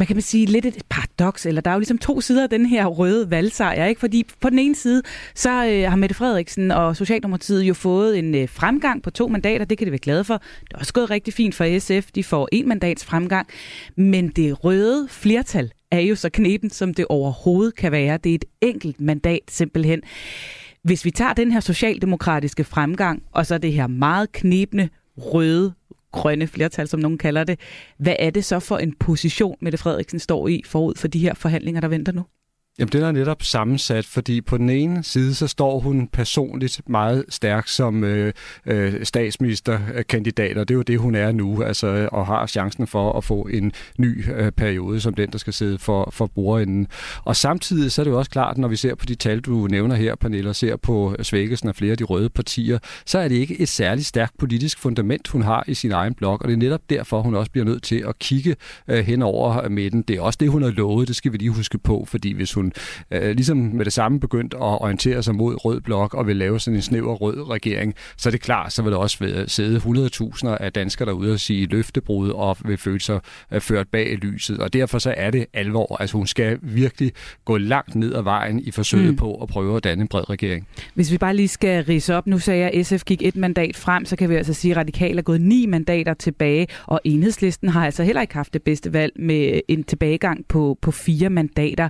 man 0.00 0.06
kan 0.06 0.20
sige, 0.20 0.46
lidt 0.46 0.66
et 0.66 0.82
paradoks, 0.88 1.46
eller 1.46 1.60
der 1.60 1.70
er 1.70 1.74
jo 1.74 1.80
ligesom 1.80 1.98
to 1.98 2.20
sider 2.20 2.42
af 2.42 2.50
den 2.50 2.66
her 2.66 2.86
røde 2.86 3.30
valgsejr, 3.30 3.84
ikke? 3.84 4.00
Fordi 4.00 4.24
på 4.40 4.50
den 4.50 4.58
ene 4.58 4.74
side, 4.74 5.02
så 5.34 5.50
øh, 5.50 5.90
har 5.90 5.96
Mette 5.96 6.14
Frederiksen 6.14 6.70
og 6.70 6.96
Socialdemokratiet 6.96 7.62
jo 7.62 7.74
fået 7.74 8.18
en 8.18 8.34
øh, 8.34 8.48
fremgang 8.48 9.02
på 9.02 9.10
to 9.10 9.28
mandater, 9.28 9.64
det 9.64 9.78
kan 9.78 9.86
de 9.86 9.90
være 9.90 9.98
glade 9.98 10.24
for. 10.24 10.34
Det 10.60 10.74
er 10.74 10.78
også 10.78 10.92
gået 10.92 11.10
rigtig 11.10 11.34
fint 11.34 11.54
for 11.54 11.78
SF, 11.78 12.10
de 12.14 12.24
får 12.24 12.48
en 12.52 12.68
mandats 12.68 13.04
fremgang, 13.04 13.48
men 13.96 14.28
det 14.28 14.64
røde 14.64 15.08
flertal 15.08 15.72
er 15.90 16.00
jo 16.00 16.14
så 16.14 16.30
knepen, 16.30 16.70
som 16.70 16.94
det 16.94 17.06
overhovedet 17.08 17.74
kan 17.74 17.92
være. 17.92 18.16
Det 18.16 18.30
er 18.30 18.34
et 18.34 18.44
enkelt 18.60 19.00
mandat 19.00 19.42
simpelthen. 19.48 20.00
Hvis 20.82 21.04
vi 21.04 21.10
tager 21.10 21.32
den 21.32 21.52
her 21.52 21.60
socialdemokratiske 21.60 22.64
fremgang, 22.64 23.22
og 23.32 23.46
så 23.46 23.58
det 23.58 23.72
her 23.72 23.86
meget 23.86 24.32
knebne 24.32 24.88
røde 25.16 25.72
grønne 26.12 26.46
flertal, 26.46 26.88
som 26.88 27.00
nogen 27.00 27.18
kalder 27.18 27.44
det. 27.44 27.60
Hvad 27.98 28.16
er 28.18 28.30
det 28.30 28.44
så 28.44 28.60
for 28.60 28.78
en 28.78 28.94
position, 28.94 29.56
Mette 29.60 29.78
Frederiksen 29.78 30.18
står 30.18 30.48
i 30.48 30.62
forud 30.66 30.94
for 30.94 31.08
de 31.08 31.18
her 31.18 31.34
forhandlinger, 31.34 31.80
der 31.80 31.88
venter 31.88 32.12
nu? 32.12 32.24
Jamen, 32.80 32.92
den 32.92 33.02
er 33.02 33.12
netop 33.12 33.42
sammensat, 33.42 34.06
fordi 34.06 34.40
på 34.40 34.58
den 34.58 34.70
ene 34.70 35.02
side, 35.02 35.34
så 35.34 35.46
står 35.46 35.78
hun 35.78 36.08
personligt 36.12 36.80
meget 36.86 37.24
stærk 37.28 37.68
som 37.68 38.04
øh, 38.04 38.32
øh, 38.66 39.04
statsministerkandidat, 39.04 40.58
og 40.58 40.68
det 40.68 40.74
er 40.74 40.76
jo 40.76 40.82
det, 40.82 40.98
hun 40.98 41.14
er 41.14 41.32
nu, 41.32 41.62
altså, 41.62 41.86
øh, 41.86 42.08
og 42.12 42.26
har 42.26 42.46
chancen 42.46 42.86
for 42.86 43.12
at 43.12 43.24
få 43.24 43.48
en 43.52 43.72
ny 43.98 44.24
øh, 44.34 44.52
periode 44.52 45.00
som 45.00 45.14
den, 45.14 45.30
der 45.30 45.38
skal 45.38 45.52
sidde 45.52 45.78
for, 45.78 46.10
for 46.12 46.26
brugerinden. 46.26 46.86
Og 47.24 47.36
samtidig 47.36 47.92
så 47.92 48.02
er 48.02 48.04
det 48.04 48.10
jo 48.10 48.18
også 48.18 48.30
klart, 48.30 48.58
når 48.58 48.68
vi 48.68 48.76
ser 48.76 48.94
på 48.94 49.06
de 49.06 49.14
tal, 49.14 49.40
du 49.40 49.66
nævner 49.66 49.96
her, 49.96 50.14
Pernille, 50.14 50.50
og 50.50 50.56
ser 50.56 50.76
på 50.76 51.16
svækkelsen 51.22 51.68
af 51.68 51.74
flere 51.74 51.90
af 51.92 51.98
de 51.98 52.04
røde 52.04 52.28
partier, 52.28 52.78
så 53.06 53.18
er 53.18 53.28
det 53.28 53.34
ikke 53.34 53.60
et 53.60 53.68
særligt 53.68 54.06
stærkt 54.06 54.38
politisk 54.38 54.78
fundament, 54.78 55.28
hun 55.28 55.42
har 55.42 55.64
i 55.66 55.74
sin 55.74 55.92
egen 55.92 56.14
blok, 56.14 56.42
og 56.42 56.48
det 56.48 56.54
er 56.54 56.58
netop 56.58 56.90
derfor, 56.90 57.22
hun 57.22 57.34
også 57.34 57.50
bliver 57.50 57.64
nødt 57.64 57.82
til 57.82 58.04
at 58.08 58.18
kigge 58.18 58.56
øh, 58.88 59.04
hen 59.04 59.22
over 59.22 59.68
midten. 59.68 60.02
Det 60.02 60.16
er 60.16 60.20
også 60.20 60.36
det, 60.40 60.50
hun 60.50 60.62
har 60.62 60.70
lovet, 60.70 61.08
det 61.08 61.16
skal 61.16 61.32
vi 61.32 61.36
lige 61.36 61.50
huske 61.50 61.78
på, 61.78 62.04
fordi 62.08 62.32
hvis 62.32 62.52
hun 62.52 62.69
øh, 63.10 63.30
ligesom 63.30 63.56
med 63.56 63.84
det 63.84 63.92
samme 63.92 64.20
begyndt 64.20 64.54
at 64.54 64.60
orientere 64.60 65.22
sig 65.22 65.34
mod 65.34 65.64
rød 65.64 65.80
blok 65.80 66.14
og 66.14 66.26
vil 66.26 66.36
lave 66.36 66.60
sådan 66.60 66.76
en 66.76 66.82
snæver 66.82 67.14
rød 67.14 67.50
regering, 67.50 67.94
så 68.16 68.28
er 68.28 68.30
det 68.30 68.40
klart, 68.40 68.72
så 68.72 68.82
vil 68.82 68.92
der 68.92 68.98
også 68.98 69.44
sidde 69.46 69.76
100.000 69.76 70.48
af 70.48 70.72
danskere 70.72 71.08
derude 71.08 71.32
og 71.32 71.40
sige 71.40 71.66
løftebrud 71.66 72.30
og 72.30 72.56
vil 72.64 72.78
føle 72.78 73.00
sig 73.00 73.20
øh, 73.52 73.60
ført 73.60 73.88
bag 73.88 74.16
lyset. 74.16 74.58
Og 74.58 74.72
derfor 74.72 74.98
så 74.98 75.14
er 75.16 75.30
det 75.30 75.46
alvor. 75.54 75.96
Altså 76.00 76.16
hun 76.16 76.26
skal 76.26 76.58
virkelig 76.62 77.12
gå 77.44 77.56
langt 77.56 77.94
ned 77.94 78.14
ad 78.14 78.22
vejen 78.22 78.60
i 78.60 78.70
forsøget 78.70 79.10
mm. 79.10 79.16
på 79.16 79.34
at 79.34 79.48
prøve 79.48 79.76
at 79.76 79.84
danne 79.84 80.02
en 80.02 80.08
bred 80.08 80.30
regering. 80.30 80.68
Hvis 80.94 81.12
vi 81.12 81.18
bare 81.18 81.36
lige 81.36 81.48
skal 81.48 81.84
rise 81.84 82.14
op, 82.14 82.26
nu 82.26 82.38
sagde 82.38 82.60
jeg, 82.60 82.70
at 82.74 82.86
SF 82.86 83.04
gik 83.04 83.22
et 83.22 83.36
mandat 83.36 83.76
frem, 83.76 84.04
så 84.04 84.16
kan 84.16 84.30
vi 84.30 84.34
altså 84.34 84.52
sige, 84.52 84.72
at 84.72 84.76
Radikal 84.76 85.18
er 85.18 85.22
gået 85.22 85.40
ni 85.40 85.66
mandater 85.66 86.14
tilbage, 86.14 86.66
og 86.86 87.00
enhedslisten 87.04 87.68
har 87.68 87.84
altså 87.84 88.04
heller 88.04 88.20
ikke 88.20 88.34
haft 88.34 88.52
det 88.52 88.62
bedste 88.62 88.92
valg 88.92 89.12
med 89.16 89.60
en 89.68 89.84
tilbagegang 89.84 90.46
på, 90.48 90.78
på 90.82 90.90
fire 90.90 91.30
mandater. 91.30 91.88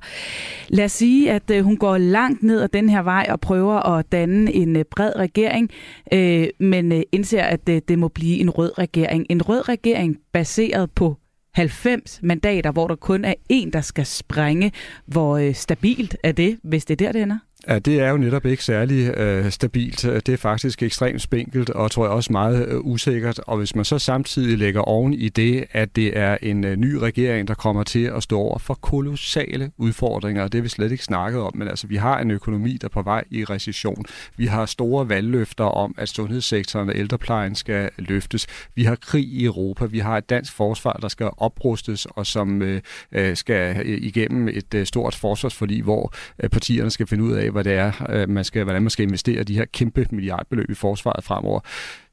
Lad 0.72 0.84
os 0.84 0.92
sige, 0.92 1.32
at 1.32 1.50
øh, 1.50 1.64
hun 1.64 1.76
går 1.76 1.98
langt 1.98 2.42
ned 2.42 2.60
ad 2.60 2.68
den 2.68 2.88
her 2.88 3.02
vej 3.02 3.26
og 3.30 3.40
prøver 3.40 3.96
at 3.96 4.12
danne 4.12 4.52
en 4.52 4.76
øh, 4.76 4.84
bred 4.84 5.16
regering, 5.16 5.70
øh, 6.12 6.48
men 6.60 7.04
indser, 7.12 7.42
at 7.42 7.66
det, 7.66 7.98
må 7.98 8.08
blive 8.08 8.38
en 8.38 8.50
rød 8.50 8.78
regering. 8.78 9.26
En 9.30 9.42
rød 9.42 9.68
regering 9.68 10.18
baseret 10.32 10.90
på 10.90 11.16
90 11.54 12.20
mandater, 12.22 12.72
hvor 12.72 12.88
der 12.88 12.94
kun 12.94 13.24
er 13.24 13.34
en, 13.48 13.72
der 13.72 13.80
skal 13.80 14.06
sprænge. 14.06 14.72
Hvor 15.06 15.52
stabilt 15.52 16.16
er 16.24 16.32
det, 16.32 16.58
hvis 16.62 16.84
det 16.84 17.00
er 17.00 17.06
der, 17.06 17.12
det 17.12 17.22
ender? 17.22 17.38
Ja, 17.68 17.78
det 17.78 18.00
er 18.00 18.10
jo 18.10 18.16
netop 18.16 18.46
ikke 18.46 18.64
særlig 18.64 19.18
øh, 19.18 19.50
stabilt. 19.50 20.02
Det 20.02 20.28
er 20.28 20.36
faktisk 20.36 20.82
ekstremt 20.82 21.22
spinkelt 21.22 21.70
og 21.70 21.90
tror 21.90 22.04
jeg 22.04 22.12
også 22.12 22.32
meget 22.32 22.68
øh, 22.68 22.80
usikkert. 22.80 23.38
Og 23.38 23.58
hvis 23.58 23.74
man 23.74 23.84
så 23.84 23.98
samtidig 23.98 24.58
lægger 24.58 24.80
oven 24.80 25.14
i 25.14 25.28
det, 25.28 25.64
at 25.72 25.96
det 25.96 26.18
er 26.18 26.36
en 26.42 26.64
øh, 26.64 26.76
ny 26.76 26.94
regering, 26.94 27.48
der 27.48 27.54
kommer 27.54 27.82
til 27.82 28.04
at 28.04 28.22
stå 28.22 28.38
over 28.38 28.58
for 28.58 28.74
kolossale 28.74 29.70
udfordringer, 29.78 30.42
og 30.42 30.52
det 30.52 30.58
har 30.58 30.62
vi 30.62 30.68
slet 30.68 30.92
ikke 30.92 31.04
snakket 31.04 31.40
om, 31.40 31.52
men 31.54 31.68
altså 31.68 31.86
vi 31.86 31.96
har 31.96 32.18
en 32.18 32.30
økonomi, 32.30 32.78
der 32.80 32.88
er 32.88 32.90
på 32.90 33.02
vej 33.02 33.24
i 33.30 33.44
recession. 33.44 34.04
Vi 34.36 34.46
har 34.46 34.66
store 34.66 35.08
valgløfter 35.08 35.64
om, 35.64 35.94
at 35.98 36.08
sundhedssektoren 36.08 36.88
og 36.88 36.96
ældreplejen 36.96 37.54
skal 37.54 37.90
løftes. 37.98 38.46
Vi 38.74 38.84
har 38.84 38.94
krig 38.96 39.24
i 39.24 39.44
Europa. 39.44 39.84
Vi 39.84 39.98
har 39.98 40.16
et 40.16 40.30
dansk 40.30 40.52
forsvar, 40.52 40.92
der 40.92 41.08
skal 41.08 41.30
oprustes 41.36 42.06
og 42.06 42.26
som 42.26 42.62
øh, 42.62 42.80
øh 43.12 43.36
skal 43.36 43.76
øh, 43.86 43.98
igennem 44.02 44.48
et 44.48 44.74
øh, 44.74 44.86
stort 44.86 45.14
forsvarsforlig, 45.14 45.82
hvor 45.82 46.12
øh, 46.42 46.50
partierne 46.50 46.90
skal 46.90 47.06
finde 47.06 47.24
ud 47.24 47.32
af, 47.32 47.49
hvad 47.50 47.64
det 47.64 47.72
er, 47.72 47.92
øh, 48.08 48.28
man 48.28 48.44
skal, 48.44 48.64
hvordan 48.64 48.82
man 48.82 48.90
skal 48.90 49.02
investere 49.02 49.42
de 49.42 49.54
her 49.54 49.64
kæmpe 49.64 50.06
milliardbeløb 50.10 50.70
i 50.70 50.74
forsvaret 50.74 51.24
fremover. 51.24 51.60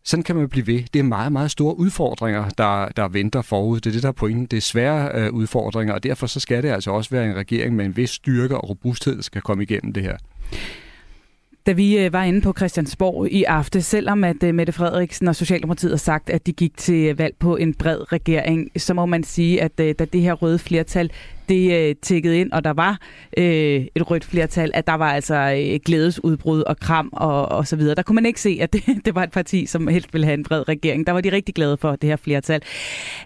Sådan 0.06 0.23
kan 0.23 0.36
man 0.36 0.50
blive 0.50 0.67
ved. 0.67 0.84
Det 0.93 1.00
er 1.00 1.04
meget, 1.04 1.32
meget 1.32 1.52
store 1.52 1.80
udfordringer, 1.80 2.50
der, 2.50 2.88
der 2.88 3.08
venter 3.08 3.41
forud. 3.41 3.80
Det 3.80 3.89
er 3.89 3.91
det, 3.91 4.04
der 4.04 4.10
er 4.10 4.13
pointen. 4.13 4.45
Det 4.45 4.58
er 4.58 4.62
svære 4.62 5.12
øh, 5.13 5.34
udfordringer, 5.34 5.93
og 5.93 6.04
derfor 6.04 6.28
så 6.28 6.39
skal 6.39 6.63
det 6.63 6.69
altså 6.69 6.91
også 6.91 7.10
være 7.10 7.26
en 7.26 7.36
regering 7.36 7.76
med 7.76 7.86
en 7.86 7.97
vis 7.97 8.10
styrke 8.10 8.58
og 8.58 8.69
robusthed, 8.69 9.15
der 9.15 9.21
skal 9.21 9.41
komme 9.41 9.63
igennem 9.63 9.93
det 9.93 10.04
her. 10.04 10.17
Da 11.67 11.71
vi 11.71 11.97
øh, 11.97 12.13
var 12.13 12.23
inde 12.23 12.41
på 12.41 12.53
Christiansborg 12.58 13.27
i 13.32 13.43
aften, 13.43 13.82
selvom 13.82 14.23
at 14.23 14.43
øh, 14.43 14.56
Mette 14.56 14.73
Frederiksen 14.73 15.27
og 15.27 15.36
Socialdemokratiet 15.36 15.91
har 15.91 15.97
sagt, 15.97 16.30
at 16.30 16.47
de 16.47 16.53
gik 16.53 16.77
til 16.77 17.17
valg 17.17 17.36
på 17.39 17.56
en 17.56 17.73
bred 17.73 18.12
regering, 18.12 18.71
så 18.77 18.93
må 18.93 19.06
man 19.06 19.23
sige, 19.23 19.62
at 19.62 19.80
øh, 19.80 19.95
da 19.99 20.06
det 20.06 20.21
her 20.21 20.34
røde 20.34 20.60
flertal 20.60 21.12
det 21.49 21.99
tækkede 21.99 22.39
ind, 22.39 22.51
og 22.51 22.63
der 22.63 22.73
var 22.73 22.99
øh, 23.38 23.86
et 23.95 24.12
rødt 24.12 24.25
flertal, 24.25 24.71
at 24.73 24.88
der 24.88 24.93
var 24.93 25.12
altså 25.12 25.80
glædesudbrud 25.86 26.62
og 26.62 26.77
kram 26.77 27.10
og, 27.13 27.45
og 27.49 27.67
så 27.67 27.75
videre. 27.75 27.95
Der 27.95 28.01
kunne 28.01 28.15
man 28.15 28.25
ikke 28.25 28.41
se, 28.41 28.58
at 28.62 28.73
det, 28.73 28.84
det 29.06 29.15
var 29.15 29.23
et 29.23 29.32
parti, 29.32 29.65
som 29.65 29.88
helst 29.88 30.13
ville 30.13 30.25
have 30.25 30.34
en 30.34 30.43
bred 30.43 30.67
regering. 30.67 31.08
Der 31.08 31.13
var 31.13 31.21
de 31.21 31.32
rigtig 31.32 31.56
glade 31.56 31.77
for 31.77 31.95
det 31.95 32.10
her 32.10 32.15
flertal. 32.15 32.62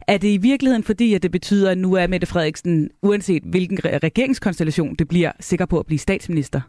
Er 0.08 0.18
det 0.18 0.28
i 0.28 0.38
virkeligheden 0.38 0.84
fordi, 0.84 1.14
at 1.14 1.24
det 1.24 1.32
betyder, 1.32 1.72
at 1.72 1.78
nu 1.78 1.94
er 1.94 2.08
Mette 2.08 2.28
Frederiksen, 2.28 2.90
uanset 3.02 3.44
hvilken 3.44 3.80
regeringskonstellation 3.84 4.96
det 4.96 5.08
bliver, 5.08 5.32
sikker 5.40 5.66
på 5.66 5.80
at 5.80 5.86
blive 5.86 6.00
statsminister? 6.00 6.62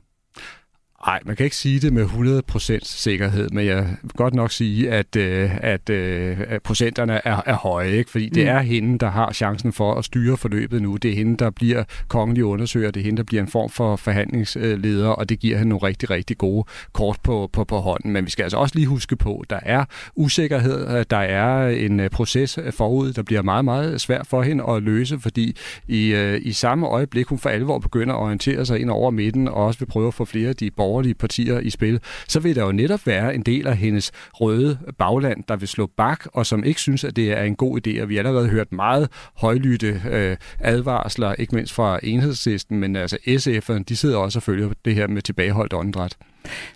Nej, 1.07 1.21
man 1.25 1.37
kan 1.37 1.45
ikke 1.45 1.57
sige 1.57 1.81
det 1.81 1.93
med 1.93 2.05
100% 2.05 2.79
sikkerhed, 2.83 3.49
men 3.51 3.67
jeg 3.67 3.97
vil 4.03 4.11
godt 4.17 4.35
nok 4.35 4.53
sige, 4.53 4.91
at, 4.91 5.17
øh, 5.17 5.51
at, 5.57 5.91
øh, 5.91 6.37
at 6.49 6.62
procenterne 6.62 7.21
er, 7.25 7.43
er 7.47 7.55
høje, 7.55 7.91
ikke? 7.91 8.11
fordi 8.11 8.29
det 8.29 8.43
mm. 8.43 8.49
er 8.49 8.59
hende, 8.59 8.99
der 8.99 9.11
har 9.11 9.33
chancen 9.33 9.73
for 9.73 9.95
at 9.95 10.05
styre 10.05 10.37
forløbet 10.37 10.83
nu. 10.83 10.97
Det 10.97 11.11
er 11.11 11.15
hende, 11.15 11.37
der 11.37 11.51
bliver 11.51 11.85
kongelig 12.09 12.45
undersøger, 12.45 12.91
det 12.91 13.01
er 13.01 13.05
hende, 13.05 13.17
der 13.17 13.23
bliver 13.23 13.43
en 13.43 13.49
form 13.49 13.71
for 13.71 13.97
forhandlingsleder, 13.97 15.09
og 15.09 15.29
det 15.29 15.38
giver 15.38 15.59
hende 15.59 15.69
nogle 15.69 15.87
rigtig, 15.87 16.11
rigtig 16.11 16.38
gode 16.38 16.65
kort 16.93 17.19
på, 17.23 17.51
på, 17.53 17.65
på 17.65 17.77
hånden. 17.77 18.12
Men 18.12 18.25
vi 18.25 18.31
skal 18.31 18.43
altså 18.43 18.57
også 18.57 18.75
lige 18.75 18.87
huske 18.87 19.17
på, 19.17 19.37
at 19.37 19.51
der 19.51 19.61
er 19.62 19.85
usikkerhed, 20.17 21.05
der 21.05 21.17
er 21.17 21.69
en 21.69 22.01
øh, 22.01 22.11
proces 22.11 22.59
forud, 22.71 23.12
der 23.12 23.23
bliver 23.23 23.43
meget, 23.43 23.65
meget 23.65 24.01
svært 24.01 24.27
for 24.27 24.43
hende 24.43 24.65
at 24.69 24.83
løse, 24.83 25.19
fordi 25.21 25.57
i, 25.88 26.37
i 26.43 26.53
samme 26.53 26.87
øjeblik, 26.87 27.27
hun 27.27 27.38
for 27.38 27.49
alvor 27.49 27.79
begynder 27.79 28.15
at 28.15 28.21
orientere 28.21 28.67
sig 28.67 28.81
ind 28.81 28.91
over 28.91 29.11
midten, 29.11 29.49
og 29.49 29.55
også 29.55 29.79
vil 29.79 29.87
prøve 29.87 30.09
at 30.09 30.15
få 30.15 30.25
flere 30.25 30.49
af 30.49 30.57
de 30.57 30.71
borgere 30.71 30.91
borgerlige 30.92 31.14
partier 31.14 31.59
i 31.59 31.70
spil, 31.70 32.00
så 32.28 32.40
vil 32.40 32.57
der 32.57 32.64
jo 32.64 32.72
netop 32.72 33.07
være 33.07 33.35
en 33.35 33.42
del 33.42 33.66
af 33.66 33.76
hendes 33.76 34.12
røde 34.33 34.78
bagland, 34.98 35.44
der 35.48 35.57
vil 35.57 35.68
slå 35.68 35.87
bak, 35.96 36.26
og 36.33 36.46
som 36.46 36.64
ikke 36.64 36.81
synes, 36.81 37.05
at 37.05 37.16
det 37.16 37.33
er 37.33 37.42
en 37.42 37.57
god 37.57 37.87
idé. 37.87 38.02
Og 38.02 38.09
vi 38.09 38.14
har 38.14 38.22
allerede 38.22 38.48
hørt 38.48 38.72
meget 38.72 39.09
højlytte 39.37 40.00
øh, 40.11 40.37
advarsler, 40.61 41.35
ikke 41.35 41.55
mindst 41.55 41.72
fra 41.72 42.00
enhedslisten, 42.02 42.78
men 42.78 42.96
altså 42.96 43.16
SF'erne, 43.28 43.83
de 43.88 43.96
sidder 43.96 44.16
også 44.16 44.38
og 44.38 44.42
følger 44.42 44.70
det 44.85 44.94
her 44.94 45.07
med 45.07 45.22
tilbageholdt 45.22 45.72
åndedræt. 45.72 46.16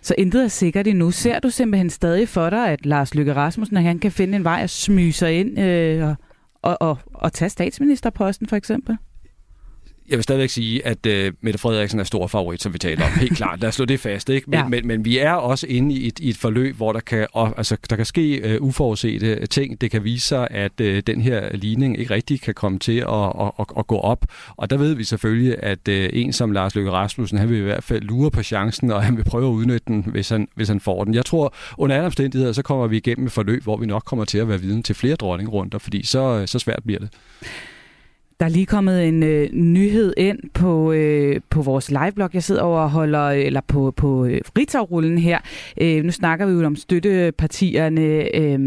Så 0.01 0.15
intet 0.17 0.43
er 0.43 0.47
sikkert 0.47 0.87
endnu. 0.87 1.11
Ser 1.11 1.39
du 1.39 1.49
simpelthen 1.49 1.89
stadig 1.89 2.29
for 2.29 2.49
dig, 2.49 2.69
at 2.69 2.85
Lars 2.85 3.15
Løkke 3.15 3.33
Rasmussen 3.33 3.77
han 3.77 3.99
kan 3.99 4.11
finde 4.11 4.35
en 4.35 4.43
vej 4.43 4.59
at 4.63 4.69
smyge 4.69 5.13
sig 5.13 5.39
ind 5.39 5.59
øh, 5.59 6.15
og, 6.61 6.77
og, 6.81 6.97
og 7.13 7.33
tage 7.33 7.49
statsministerposten 7.49 8.47
for 8.47 8.55
eksempel? 8.55 8.97
Jeg 10.09 10.17
vil 10.17 10.23
stadigvæk 10.23 10.49
sige, 10.49 10.85
at 10.85 11.05
uh, 11.05 11.33
Mette 11.41 11.59
Frederiksen 11.59 11.99
er 11.99 12.03
stor 12.03 12.27
favorit, 12.27 12.61
som 12.61 12.73
vi 12.73 12.77
taler 12.77 13.05
om. 13.05 13.11
Helt 13.19 13.37
klart. 13.37 13.61
Lad 13.61 13.69
os 13.69 13.75
slå 13.75 13.85
det 13.85 13.99
fast. 13.99 14.29
Ikke? 14.29 14.49
Men, 14.49 14.59
ja. 14.59 14.67
men, 14.67 14.87
men 14.87 15.05
vi 15.05 15.17
er 15.17 15.31
også 15.31 15.67
inde 15.67 15.95
i 15.95 16.07
et, 16.07 16.19
i 16.19 16.29
et 16.29 16.37
forløb, 16.37 16.75
hvor 16.75 16.93
der 16.93 16.99
kan, 16.99 17.27
og, 17.33 17.53
altså, 17.57 17.77
der 17.89 17.95
kan 17.95 18.05
ske 18.05 18.57
uh, 18.61 18.67
uforudsete 18.67 19.45
ting. 19.45 19.81
Det 19.81 19.91
kan 19.91 20.03
vise 20.03 20.27
sig, 20.27 20.47
at 20.51 20.71
uh, 20.81 20.97
den 21.07 21.21
her 21.21 21.55
ligning 21.55 21.99
ikke 21.99 22.13
rigtig 22.13 22.41
kan 22.41 22.53
komme 22.53 22.79
til 22.79 22.97
at, 22.97 23.33
at, 23.41 23.51
at, 23.59 23.65
at 23.77 23.87
gå 23.87 23.97
op. 23.97 24.25
Og 24.57 24.69
der 24.69 24.77
ved 24.77 24.93
vi 24.93 25.03
selvfølgelig, 25.03 25.55
at 25.63 25.87
uh, 25.87 25.95
en 26.13 26.33
som 26.33 26.51
Lars 26.51 26.75
Løkke 26.75 26.91
Rasmussen, 26.91 27.37
han 27.37 27.49
vil 27.49 27.57
i 27.57 27.61
hvert 27.61 27.83
fald 27.83 28.01
lure 28.01 28.31
på 28.31 28.43
chancen, 28.43 28.91
og 28.91 29.03
han 29.03 29.17
vil 29.17 29.23
prøve 29.23 29.47
at 29.47 29.53
udnytte 29.53 29.85
den, 29.87 30.05
hvis 30.07 30.29
han, 30.29 30.47
hvis 30.55 30.67
han 30.67 30.79
får 30.79 31.03
den. 31.03 31.13
Jeg 31.13 31.25
tror, 31.25 31.53
under 31.77 31.95
alle 31.95 32.05
omstændigheder, 32.05 32.53
så 32.53 32.61
kommer 32.61 32.87
vi 32.87 32.97
igennem 32.97 33.25
et 33.25 33.31
forløb, 33.31 33.63
hvor 33.63 33.77
vi 33.77 33.85
nok 33.85 34.03
kommer 34.05 34.25
til 34.25 34.37
at 34.37 34.49
være 34.49 34.61
viden 34.61 34.83
til 34.83 34.95
flere 34.95 35.15
dronningrunder, 35.15 35.77
fordi 35.77 36.05
så, 36.05 36.43
så 36.45 36.59
svært 36.59 36.83
bliver 36.85 36.99
det. 36.99 37.09
Der 38.39 38.45
er 38.45 38.49
lige 38.49 38.65
kommet 38.65 39.07
en 39.07 39.23
øh, 39.23 39.49
nyhed 39.53 40.13
ind 40.17 40.39
på, 40.53 40.91
øh, 40.91 41.41
på 41.49 41.61
vores 41.61 41.91
liveblog. 41.91 42.29
Jeg 42.33 42.43
sidder 42.43 42.61
over 42.61 42.79
og 42.79 42.91
holder, 42.91 43.29
eller 43.29 43.61
på, 43.61 43.93
på 43.95 44.25
øh, 44.25 44.41
Ritzavrullen 44.57 45.17
her. 45.17 45.39
Øh, 45.81 46.03
nu 46.03 46.11
snakker 46.11 46.45
vi 46.45 46.51
jo 46.51 46.65
om 46.65 46.75
støttepartierne. 46.75 48.35
Øh, 48.35 48.59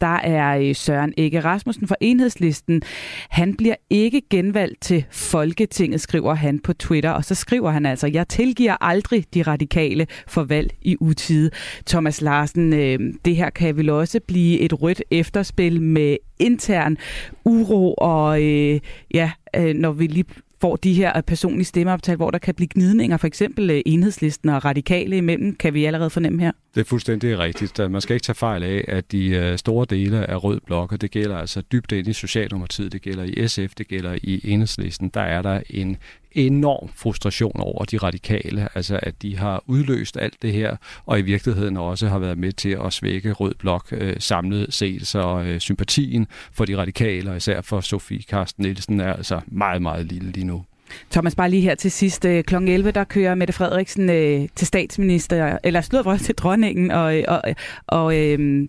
der 0.00 0.16
er 0.16 0.58
øh, 0.58 0.74
Søren 0.74 1.14
Ege 1.16 1.40
Rasmussen 1.40 1.88
fra 1.88 1.96
Enhedslisten. 2.00 2.82
Han 3.30 3.54
bliver 3.54 3.74
ikke 3.90 4.22
genvalgt 4.30 4.80
til 4.80 5.04
Folketinget, 5.10 6.00
skriver 6.00 6.34
han 6.34 6.58
på 6.58 6.72
Twitter. 6.72 7.10
Og 7.10 7.24
så 7.24 7.34
skriver 7.34 7.70
han 7.70 7.86
altså, 7.86 8.06
jeg 8.06 8.28
tilgiver 8.28 8.76
aldrig 8.84 9.24
de 9.34 9.42
radikale 9.42 10.06
for 10.26 10.44
valg 10.44 10.74
i 10.82 10.96
utide. 11.00 11.50
Thomas 11.86 12.20
Larsen, 12.20 12.72
øh, 12.72 12.98
det 13.24 13.36
her 13.36 13.50
kan 13.50 13.76
vel 13.76 13.90
også 13.90 14.20
blive 14.28 14.60
et 14.60 14.82
rødt 14.82 15.02
efterspil 15.10 15.82
med 15.82 16.16
intern 16.38 16.96
uro 17.44 17.94
og 17.94 18.42
øh, 18.42 18.80
ja, 19.14 19.30
øh, 19.56 19.74
når 19.74 19.92
vi 19.92 20.06
lige 20.06 20.24
får 20.60 20.76
de 20.76 20.94
her 20.94 21.20
personlige 21.20 21.64
stemmeoptal, 21.64 22.16
hvor 22.16 22.30
der 22.30 22.38
kan 22.38 22.54
blive 22.54 22.68
gnidninger, 22.74 23.16
for 23.16 23.26
eksempel 23.26 23.70
øh, 23.70 23.82
enhedslisten 23.86 24.48
og 24.48 24.64
radikale 24.64 25.16
imellem, 25.16 25.54
kan 25.54 25.74
vi 25.74 25.84
allerede 25.84 26.10
fornemme 26.10 26.42
her? 26.42 26.52
Det 26.74 26.80
er 26.80 26.84
fuldstændig 26.84 27.38
rigtigt. 27.38 27.78
Man 27.78 28.00
skal 28.00 28.14
ikke 28.14 28.24
tage 28.24 28.36
fejl 28.36 28.62
af, 28.62 28.84
at 28.88 29.12
de 29.12 29.28
øh, 29.28 29.58
store 29.58 29.86
dele 29.90 30.30
af 30.30 30.44
Rød 30.44 30.60
Blok, 30.66 30.92
og 30.92 31.00
det 31.00 31.10
gælder 31.10 31.36
altså 31.36 31.60
dybt 31.60 31.92
ind 31.92 32.08
i 32.08 32.12
Socialdemokratiet, 32.12 32.92
det 32.92 33.02
gælder 33.02 33.24
i 33.24 33.48
SF, 33.48 33.74
det 33.78 33.88
gælder 33.88 34.18
i 34.22 34.40
Enhedslisten, 34.44 35.08
der 35.14 35.20
er 35.20 35.42
der 35.42 35.60
en 35.70 35.96
enorm 36.32 36.88
frustration 36.94 37.60
over 37.60 37.84
de 37.84 37.96
radikale, 37.96 38.68
altså 38.74 39.00
at 39.02 39.22
de 39.22 39.36
har 39.36 39.62
udløst 39.66 40.16
alt 40.16 40.42
det 40.42 40.52
her, 40.52 40.76
og 41.06 41.18
i 41.18 41.22
virkeligheden 41.22 41.76
også 41.76 42.08
har 42.08 42.18
været 42.18 42.38
med 42.38 42.52
til 42.52 42.78
at 42.84 42.92
svække 42.92 43.32
Rød 43.32 43.54
Blok 43.58 43.88
øh, 43.92 44.16
samlet 44.18 44.74
set, 44.74 45.06
så 45.06 45.42
øh, 45.46 45.60
sympatien 45.60 46.26
for 46.52 46.64
de 46.64 46.76
radikale, 46.76 47.30
og 47.30 47.36
især 47.36 47.60
for 47.60 47.80
Sofie 47.80 48.22
Karsten 48.22 48.64
Nielsen, 48.64 49.00
er 49.00 49.12
altså 49.12 49.40
meget, 49.46 49.82
meget 49.82 50.06
lille 50.06 50.32
lige 50.32 50.46
nu. 50.46 50.64
Thomas, 51.10 51.34
bare 51.34 51.50
lige 51.50 51.62
her 51.62 51.74
til 51.74 51.90
sidst. 51.90 52.24
Øh, 52.24 52.44
Kl. 52.44 52.54
11, 52.54 52.90
der 52.90 53.04
kører 53.04 53.34
Mette 53.34 53.52
Frederiksen 53.52 54.10
øh, 54.10 54.48
til 54.54 54.66
statsminister, 54.66 55.58
eller 55.64 55.80
slået 55.80 56.20
til 56.20 56.34
dronningen, 56.34 56.90
og, 56.90 57.18
øh, 57.18 57.24
og, 57.28 57.42
og 57.86 58.16
øh, 58.16 58.68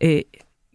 øh, 0.00 0.20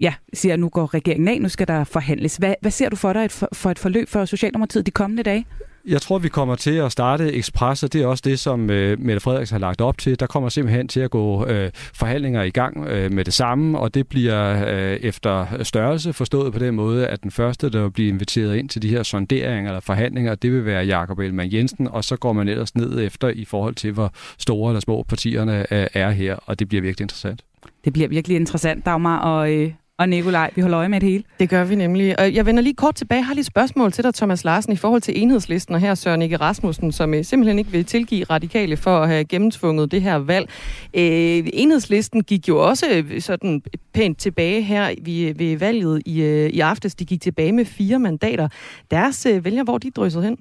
ja, 0.02 0.14
siger, 0.34 0.54
at 0.54 0.60
nu 0.60 0.70
går 0.70 0.94
regeringen 0.94 1.28
af, 1.28 1.42
nu 1.42 1.50
skal 1.50 1.68
der 1.68 1.84
forhandles. 1.84 2.38
Hvad, 2.38 2.54
hvad 2.62 2.72
ser 2.72 2.90
du 2.90 2.96
for 2.96 3.14
dig 3.14 3.26
et, 3.26 3.32
for, 3.32 3.50
for 3.54 3.72
et 3.72 3.80
forløb 3.80 4.10
for 4.10 4.26
Socialdemokratiet 4.26 4.86
de 4.86 4.92
kommende 4.92 5.24
dage? 5.24 5.46
Jeg 5.88 6.02
tror, 6.02 6.20
vi 6.20 6.30
kommer 6.30 6.56
til 6.56 6.72
at 6.72 6.92
starte 6.92 7.34
ekspres, 7.34 7.84
og 7.84 7.94
det 7.94 8.02
er 8.02 8.08
også 8.08 8.22
det, 8.26 8.40
som 8.40 8.70
øh, 8.70 9.00
Mette 9.00 9.20
Frederiksen 9.20 9.54
har 9.54 9.60
lagt 9.60 9.82
op 9.82 9.98
til. 9.98 10.20
Der 10.20 10.28
kommer 10.28 10.50
simpelthen 10.50 10.88
til 10.88 11.00
at 11.00 11.12
gå 11.12 11.46
øh, 11.46 11.72
forhandlinger 11.74 12.44
i 12.44 12.50
gang 12.50 12.88
øh, 12.88 13.12
med 13.12 13.26
det 13.26 13.34
samme, 13.34 13.80
og 13.80 13.94
det 13.94 14.08
bliver 14.08 14.66
øh, 14.68 14.98
efter 15.02 15.64
størrelse 15.64 16.14
forstået 16.14 16.54
på 16.54 16.60
den 16.60 16.76
måde, 16.76 17.08
at 17.08 17.24
den 17.24 17.32
første, 17.32 17.70
der 17.70 17.82
vil 17.82 17.92
blive 17.92 18.08
inviteret 18.08 18.56
ind 18.56 18.70
til 18.70 18.82
de 18.82 18.90
her 18.90 19.04
sonderinger 19.04 19.72
eller 19.72 19.80
forhandlinger, 19.80 20.36
det 20.36 20.52
vil 20.52 20.66
være 20.66 20.86
Jakob 20.86 21.20
Ellemann 21.20 21.54
Jensen, 21.54 21.88
og 21.88 22.04
så 22.04 22.16
går 22.16 22.34
man 22.34 22.48
ellers 22.48 22.76
ned 22.76 23.00
efter 23.00 23.28
i 23.28 23.46
forhold 23.46 23.76
til, 23.76 23.92
hvor 23.92 24.14
store 24.38 24.72
eller 24.72 24.82
små 24.82 25.04
partierne 25.04 25.60
øh, 25.74 25.88
er 25.94 26.12
her, 26.12 26.36
og 26.46 26.60
det 26.60 26.70
bliver 26.70 26.82
virkelig 26.82 27.04
interessant. 27.04 27.42
Det 27.86 27.94
bliver 27.94 28.08
virkelig 28.08 28.36
interessant, 28.36 28.86
Dagmar, 28.86 29.20
og, 29.20 29.54
øh, 29.54 29.72
og 30.00 30.10
Nikolaj. 30.10 30.52
Vi 30.56 30.62
holder 30.62 30.78
øje 30.78 30.90
med 30.90 31.00
det 31.00 31.10
hele. 31.10 31.24
Det 31.40 31.50
gør 31.50 31.64
vi 31.64 31.76
nemlig. 31.76 32.20
Og 32.20 32.34
jeg 32.34 32.46
vender 32.46 32.64
lige 32.64 32.74
kort 32.74 32.96
tilbage. 32.96 33.18
Jeg 33.18 33.26
har 33.26 33.34
lige 33.34 33.42
et 33.42 33.46
spørgsmål 33.46 33.92
til 33.92 34.04
dig, 34.04 34.14
Thomas 34.14 34.44
Larsen, 34.44 34.74
i 34.74 34.76
forhold 34.76 35.02
til 35.02 35.22
enhedslisten 35.22 35.76
og 35.76 35.82
her 35.82 35.96
Søren 35.96 36.22
Ikke 36.22 36.38
Rasmussen, 36.38 36.92
som 36.92 37.14
øh, 37.14 37.26
simpelthen 37.26 37.60
ikke 37.60 37.72
vil 37.72 37.86
tilgive 37.86 38.24
radikale 38.24 38.78
for 38.78 39.00
at 39.00 39.08
have 39.10 39.26
gennemtvunget 39.26 39.92
det 39.92 40.02
her 40.02 40.16
valg. 40.16 40.50
Øh, 40.94 41.48
enhedslisten 41.54 42.24
gik 42.24 42.48
jo 42.48 42.68
også 42.68 42.86
øh, 42.90 43.22
sådan 43.22 43.62
pænt 43.94 44.18
tilbage 44.18 44.62
her 44.62 44.94
ved, 45.02 45.30
øh, 45.30 45.40
ved 45.40 45.58
valget 45.58 46.02
i, 46.06 46.22
øh, 46.22 46.50
i 46.50 46.60
aftes. 46.60 46.96
De 46.96 47.06
gik 47.06 47.22
tilbage 47.22 47.52
med 47.52 47.66
fire 47.66 48.00
mandater. 48.00 48.48
Deres 48.92 49.26
øh, 49.26 49.46
vælger, 49.46 49.64
hvor 49.64 49.78
de 49.78 49.92
dryssede 49.92 50.24
hen? 50.24 50.38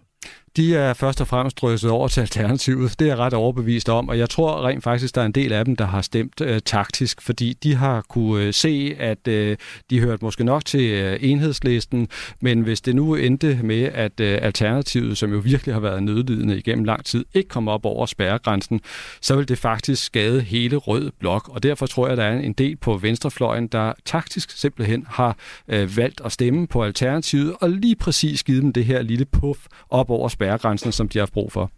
De 0.56 0.76
er 0.76 0.92
først 0.92 1.20
og 1.20 1.26
fremmest 1.26 1.60
drysset 1.60 1.90
over 1.90 2.08
til 2.08 2.20
Alternativet. 2.20 2.98
Det 2.98 3.04
er 3.04 3.08
jeg 3.08 3.18
ret 3.18 3.34
overbevist 3.34 3.88
om, 3.88 4.08
og 4.08 4.18
jeg 4.18 4.30
tror 4.30 4.66
rent 4.66 4.84
faktisk, 4.84 5.14
der 5.14 5.20
er 5.20 5.26
en 5.26 5.32
del 5.32 5.52
af 5.52 5.64
dem, 5.64 5.76
der 5.76 5.86
har 5.86 6.02
stemt 6.02 6.40
øh, 6.40 6.60
taktisk, 6.60 7.22
fordi 7.22 7.52
de 7.52 7.74
har 7.74 8.04
kunne 8.08 8.44
øh, 8.44 8.54
se, 8.54 8.96
at 8.98 9.28
øh, 9.28 9.56
de 9.90 10.00
hørte 10.00 10.24
måske 10.24 10.44
nok 10.44 10.64
til 10.64 10.90
øh, 10.90 11.18
enhedslisten, 11.20 12.08
men 12.40 12.60
hvis 12.60 12.80
det 12.80 12.96
nu 12.96 13.14
endte 13.14 13.58
med, 13.62 13.82
at 13.82 14.20
øh, 14.20 14.38
Alternativet, 14.42 15.18
som 15.18 15.32
jo 15.32 15.38
virkelig 15.38 15.74
har 15.74 15.80
været 15.80 16.02
nødlidende 16.02 16.58
igennem 16.58 16.84
lang 16.84 17.04
tid, 17.04 17.24
ikke 17.34 17.48
kommer 17.48 17.72
op 17.72 17.84
over 17.84 18.06
spærregrænsen, 18.06 18.80
så 19.20 19.36
vil 19.36 19.48
det 19.48 19.58
faktisk 19.58 20.04
skade 20.04 20.40
hele 20.40 20.76
rød 20.76 21.10
blok, 21.20 21.48
og 21.48 21.62
derfor 21.62 21.86
tror 21.86 22.08
jeg, 22.08 22.16
der 22.16 22.24
er 22.24 22.38
en 22.38 22.52
del 22.52 22.76
på 22.76 22.96
venstrefløjen, 22.96 23.66
der 23.66 23.92
taktisk 24.04 24.50
simpelthen 24.50 25.06
har 25.08 25.36
øh, 25.68 25.96
valgt 25.96 26.20
at 26.24 26.32
stemme 26.32 26.66
på 26.66 26.84
Alternativet, 26.84 27.54
og 27.60 27.70
lige 27.70 27.96
præcis 27.96 28.42
givet 28.42 28.62
dem 28.62 28.72
det 28.72 28.84
her 28.84 29.02
lille 29.02 29.24
puff 29.24 29.60
op 29.90 30.10
over 30.10 30.28
spærregrænsen 30.28 30.43
spærregrænsen, 30.44 30.92
som 30.92 31.09
de 31.09 31.18
har 31.18 31.22
haft 31.22 31.33
brug 31.33 31.52
for. 31.52 31.70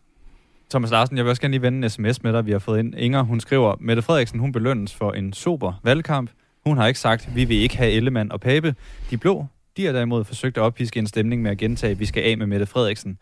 Thomas 0.70 0.90
Larsen, 0.90 1.16
jeg 1.16 1.24
vil 1.24 1.30
også 1.30 1.42
gerne 1.42 1.52
lige 1.52 1.62
vende 1.62 1.84
en 1.84 1.90
sms 1.90 2.22
med 2.22 2.32
dig, 2.32 2.46
vi 2.46 2.52
har 2.52 2.58
fået 2.58 2.78
ind. 2.78 2.94
Inger, 2.94 3.22
hun 3.22 3.40
skriver, 3.40 3.74
Mette 3.80 4.02
Frederiksen, 4.02 4.40
hun 4.40 4.52
belønnes 4.52 4.94
for 4.94 5.12
en 5.12 5.32
super 5.32 5.80
valgkamp. 5.84 6.30
Hun 6.64 6.76
har 6.76 6.86
ikke 6.86 7.00
sagt, 7.00 7.34
vi 7.34 7.44
vil 7.44 7.56
ikke 7.56 7.76
have 7.76 7.92
Ellemann 7.92 8.32
og 8.32 8.40
Pape. 8.40 8.74
De 9.10 9.16
blå, 9.16 9.46
de 9.76 9.84
har 9.84 9.92
derimod 9.92 10.24
forsøgt 10.24 10.56
at 10.56 10.62
oppiske 10.62 10.98
en 10.98 11.06
stemning 11.06 11.42
med 11.42 11.50
at 11.50 11.58
gentage, 11.58 11.98
vi 11.98 12.06
skal 12.06 12.22
af 12.22 12.38
med 12.38 12.46
Mette 12.46 12.66
Frederiksen. 12.66 13.18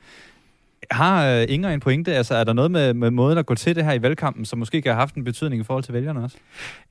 Har 0.91 1.37
uh, 1.37 1.45
Inger 1.49 1.71
en 1.71 1.81
pointe? 1.81 2.15
Altså, 2.15 2.35
er 2.35 2.45
der 2.45 2.53
noget 2.53 2.71
med, 2.71 2.95
med 2.95 3.11
måden 3.11 3.39
at 3.39 3.47
gå 3.47 3.55
til 3.55 3.77
det 3.77 3.85
her 3.85 3.93
i 3.93 4.03
valgkampen, 4.03 4.45
som 4.45 4.59
måske 4.59 4.83
kan 4.83 4.93
have 4.93 4.99
haft 4.99 5.15
en 5.15 5.25
betydning 5.25 5.61
i 5.61 5.65
forhold 5.65 5.85
til 5.85 5.95
vælgerne 5.95 6.25
også? 6.25 6.37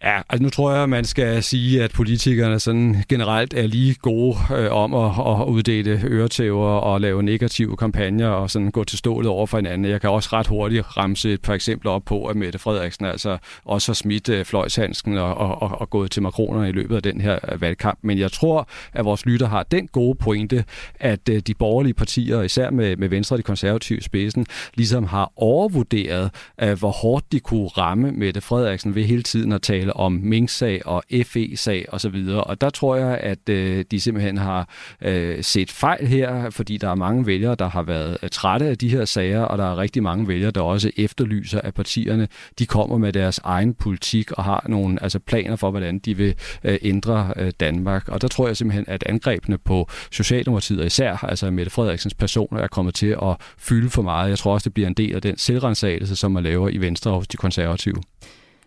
Ja, 0.03 0.21
altså 0.29 0.43
nu 0.43 0.49
tror 0.49 0.73
jeg, 0.75 0.89
man 0.89 1.05
skal 1.05 1.43
sige, 1.43 1.83
at 1.83 1.91
politikerne 1.91 2.59
sådan 2.59 2.95
generelt 3.09 3.53
er 3.53 3.67
lige 3.67 3.95
gode 3.95 4.37
øh, 4.55 4.71
om 4.71 4.93
at, 4.93 5.05
at 5.05 5.47
uddele 5.47 6.01
øretæver 6.03 6.67
og 6.67 7.01
lave 7.01 7.23
negative 7.23 7.77
kampagner 7.77 8.27
og 8.27 8.51
sådan 8.51 8.71
gå 8.71 8.83
til 8.83 8.97
stålet 8.97 9.29
over 9.29 9.45
for 9.47 9.57
hinanden. 9.57 9.91
Jeg 9.91 10.01
kan 10.01 10.09
også 10.09 10.29
ret 10.33 10.47
hurtigt 10.47 10.97
ramse 10.97 11.33
et 11.33 11.41
par 11.41 11.53
eksempler 11.53 11.91
op 11.91 12.05
på, 12.05 12.25
at 12.25 12.35
Mette 12.35 12.59
Frederiksen 12.59 13.05
altså 13.05 13.37
også 13.65 13.91
har 13.91 13.93
smidt 13.93 14.29
øh, 14.29 14.45
fløjshandsken 14.45 15.17
og, 15.17 15.37
og, 15.37 15.61
og, 15.61 15.81
og 15.81 15.89
gået 15.89 16.11
til 16.11 16.21
makronerne 16.21 16.69
i 16.69 16.71
løbet 16.71 16.95
af 16.95 17.03
den 17.03 17.21
her 17.21 17.39
øh, 17.51 17.61
valgkamp. 17.61 17.99
Men 18.01 18.19
jeg 18.19 18.31
tror, 18.31 18.67
at 18.93 19.05
vores 19.05 19.25
lytter 19.25 19.47
har 19.47 19.63
den 19.63 19.87
gode 19.87 20.15
pointe, 20.15 20.65
at 20.99 21.29
øh, 21.29 21.39
de 21.39 21.53
borgerlige 21.53 21.93
partier, 21.93 22.41
især 22.41 22.69
med, 22.69 22.97
med 22.97 23.09
Venstre 23.09 23.33
og 23.33 23.37
de 23.37 23.43
konservative, 23.43 23.82
konservativ 23.83 24.01
spidsen 24.01 24.45
ligesom 24.75 25.03
har 25.03 25.31
overvurderet, 25.35 26.31
øh, 26.61 26.79
hvor 26.79 26.91
hårdt 26.91 27.31
de 27.31 27.39
kunne 27.39 27.67
ramme 27.67 28.11
Mette 28.11 28.41
Frederiksen 28.41 28.95
ved 28.95 29.03
hele 29.03 29.23
tiden 29.23 29.51
at 29.51 29.61
tale 29.61 29.95
om 29.95 30.11
Mink-sag 30.11 30.81
og 30.85 31.03
FE-sag 31.25 31.85
osv. 31.91 32.25
Og, 32.29 32.47
og 32.47 32.61
der 32.61 32.69
tror 32.69 32.95
jeg, 32.95 33.17
at 33.17 33.49
øh, 33.49 33.85
de 33.91 33.99
simpelthen 33.99 34.37
har 34.37 34.69
uh, 35.05 35.11
set 35.41 35.71
fejl 35.71 36.07
her, 36.07 36.49
fordi 36.49 36.77
der 36.77 36.89
er 36.89 36.95
mange 36.95 37.25
vælgere, 37.25 37.55
der 37.55 37.69
har 37.69 37.83
været 37.83 38.17
trætte 38.31 38.65
af 38.65 38.77
de 38.77 38.89
her 38.89 39.05
sager, 39.05 39.41
og 39.41 39.57
der 39.57 39.71
er 39.71 39.77
rigtig 39.77 40.03
mange 40.03 40.27
vælgere, 40.27 40.51
der 40.51 40.61
også 40.61 40.91
efterlyser, 40.97 41.61
at 41.61 41.73
partierne 41.73 42.27
de 42.59 42.65
kommer 42.65 42.97
med 42.97 43.13
deres 43.13 43.39
egen 43.43 43.73
politik 43.73 44.31
og 44.31 44.43
har 44.43 44.65
nogle 44.69 45.03
altså 45.03 45.19
planer 45.19 45.55
for, 45.55 45.71
hvordan 45.71 45.99
de 45.99 46.17
vil 46.17 46.35
uh, 46.63 46.75
ændre 46.81 47.51
Danmark. 47.59 48.09
Og 48.09 48.21
der 48.21 48.27
tror 48.27 48.47
jeg 48.47 48.57
simpelthen, 48.57 48.85
at 48.87 49.03
angrebene 49.05 49.57
på 49.57 49.89
Socialdemokratiet 50.11 50.79
og 50.79 50.85
især 50.85 51.25
altså 51.25 51.51
Mette 51.51 51.71
Frederiksens 51.71 52.13
person 52.13 52.57
er 52.57 52.67
kommet 52.67 52.95
til 52.95 53.07
at 53.07 53.35
fylde 53.63 53.89
for 53.89 54.01
meget. 54.01 54.29
Jeg 54.29 54.37
tror 54.37 54.53
også, 54.53 54.69
det 54.69 54.73
bliver 54.73 54.87
en 54.87 54.93
del 54.93 55.15
af 55.15 55.21
den 55.21 55.37
selvrensagelse, 55.37 56.15
som 56.15 56.31
man 56.31 56.43
laver 56.43 56.69
i 56.69 56.77
Venstre 56.77 57.11
og 57.11 57.17
hos 57.17 57.27
de 57.27 57.37
konservative. 57.37 57.95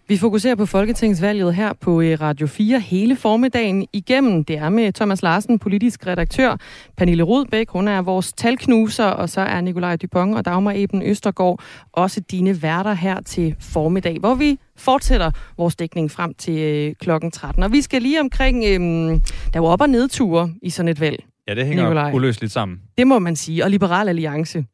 Vi 0.08 0.16
fokuserer 0.16 0.54
på 0.54 0.66
Folketingsvalget 0.66 1.54
her 1.54 1.72
på 1.80 2.00
øh, 2.00 2.20
Radio 2.20 2.46
4 2.46 2.80
hele 2.80 3.16
formiddagen 3.16 3.86
igennem. 3.92 4.44
Det 4.44 4.58
er 4.58 4.68
med 4.68 4.92
Thomas 4.92 5.22
Larsen, 5.22 5.58
politisk 5.58 6.06
redaktør, 6.06 6.56
Pernille 6.96 7.22
Rudbæk, 7.22 7.68
hun 7.70 7.88
er 7.88 8.02
vores 8.02 8.32
talknuser, 8.32 9.04
og 9.04 9.28
så 9.28 9.40
er 9.40 9.60
Nikolaj 9.60 9.96
Dupont 9.96 10.34
og 10.36 10.44
Dagmar 10.44 10.72
Eben 10.76 11.02
Østergaard 11.02 11.60
også 11.92 12.20
dine 12.30 12.62
værter 12.62 12.92
her 12.94 13.20
til 13.20 13.54
formiddag, 13.60 14.16
hvor 14.20 14.34
vi 14.34 14.58
fortsætter 14.76 15.30
vores 15.58 15.76
dækning 15.76 16.10
frem 16.10 16.34
til 16.34 16.58
øh, 16.58 16.94
klokken 17.00 17.30
13. 17.30 17.62
Og 17.62 17.72
vi 17.72 17.80
skal 17.82 18.02
lige 18.02 18.20
omkring, 18.20 18.64
øh, 18.64 18.80
der 19.54 19.60
var 19.60 19.68
op- 19.68 19.80
og 19.80 19.88
nedture 19.88 20.50
i 20.62 20.70
sådan 20.70 20.88
et 20.88 21.00
valg. 21.00 21.24
Ja, 21.48 21.54
det 21.54 21.66
hænger 21.66 21.84
Nikolaj. 21.84 22.12
uløseligt 22.14 22.52
sammen. 22.52 22.78
Det 22.98 23.06
må 23.06 23.18
man 23.18 23.36
sige, 23.36 23.64
og 23.64 23.70
Liberal 23.70 24.08
Alliance. 24.08 24.64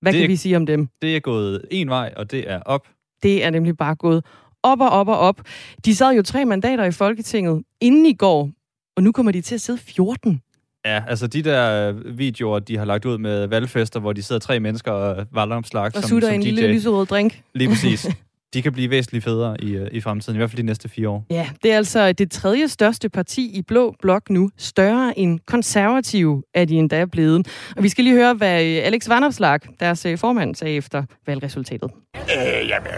Hvad 0.00 0.12
det 0.12 0.18
kan 0.18 0.24
er, 0.24 0.28
vi 0.28 0.36
sige 0.36 0.56
om 0.56 0.66
dem? 0.66 0.88
Det 1.02 1.16
er 1.16 1.20
gået 1.20 1.64
en 1.70 1.88
vej, 1.88 2.12
og 2.16 2.30
det 2.30 2.50
er 2.50 2.60
op. 2.60 2.88
Det 3.22 3.44
er 3.44 3.50
nemlig 3.50 3.76
bare 3.76 3.94
gået 3.94 4.24
op 4.62 4.80
og 4.80 4.90
op 4.90 5.08
og 5.08 5.18
op. 5.18 5.40
De 5.84 5.94
sad 5.94 6.14
jo 6.14 6.22
tre 6.22 6.44
mandater 6.44 6.84
i 6.84 6.92
Folketinget 6.92 7.62
inden 7.80 8.06
i 8.06 8.14
går, 8.14 8.50
og 8.96 9.02
nu 9.02 9.12
kommer 9.12 9.32
de 9.32 9.40
til 9.40 9.54
at 9.54 9.60
sidde 9.60 9.78
14. 9.78 10.42
Ja, 10.84 11.02
altså 11.08 11.26
de 11.26 11.42
der 11.42 11.92
videoer, 11.92 12.58
de 12.58 12.76
har 12.78 12.84
lagt 12.84 13.04
ud 13.04 13.18
med 13.18 13.46
valgfester, 13.46 14.00
hvor 14.00 14.12
de 14.12 14.22
sidder 14.22 14.38
tre 14.40 14.60
mennesker 14.60 14.92
og 14.92 15.26
valgomslag 15.32 15.84
og 15.84 15.92
som, 15.92 16.20
som 16.20 16.34
en 16.34 16.40
DJ. 16.40 16.44
lille 16.44 16.72
lyserød 16.72 17.06
drink. 17.06 17.42
Lige 17.54 17.68
præcis. 17.68 18.06
de 18.54 18.62
kan 18.62 18.72
blive 18.72 18.90
væsentligt 18.90 19.24
federe 19.24 19.56
i, 19.60 19.70
øh, 19.70 19.88
i 19.92 20.00
fremtiden, 20.00 20.36
i 20.36 20.38
hvert 20.38 20.50
fald 20.50 20.62
de 20.62 20.66
næste 20.66 20.88
fire 20.88 21.08
år. 21.08 21.26
Ja, 21.30 21.48
det 21.62 21.72
er 21.72 21.76
altså 21.76 22.12
det 22.12 22.30
tredje 22.30 22.68
største 22.68 23.08
parti 23.08 23.50
i 23.54 23.62
Blå 23.62 23.94
Blok 24.02 24.30
nu. 24.30 24.50
Større 24.56 25.18
end 25.18 25.40
konservative 25.46 26.42
er 26.54 26.64
de 26.64 26.74
endda 26.74 27.04
blevet. 27.04 27.48
Og 27.76 27.82
vi 27.82 27.88
skal 27.88 28.04
lige 28.04 28.16
høre, 28.16 28.34
hvad 28.34 28.64
øh, 28.64 28.86
Alex 28.86 29.08
Vanopslag, 29.08 29.60
deres 29.80 30.06
øh, 30.06 30.18
formand, 30.18 30.54
sagde 30.54 30.76
efter 30.76 31.02
valgresultatet. 31.26 31.90
Øh, 32.16 32.68
jamen, 32.68 32.90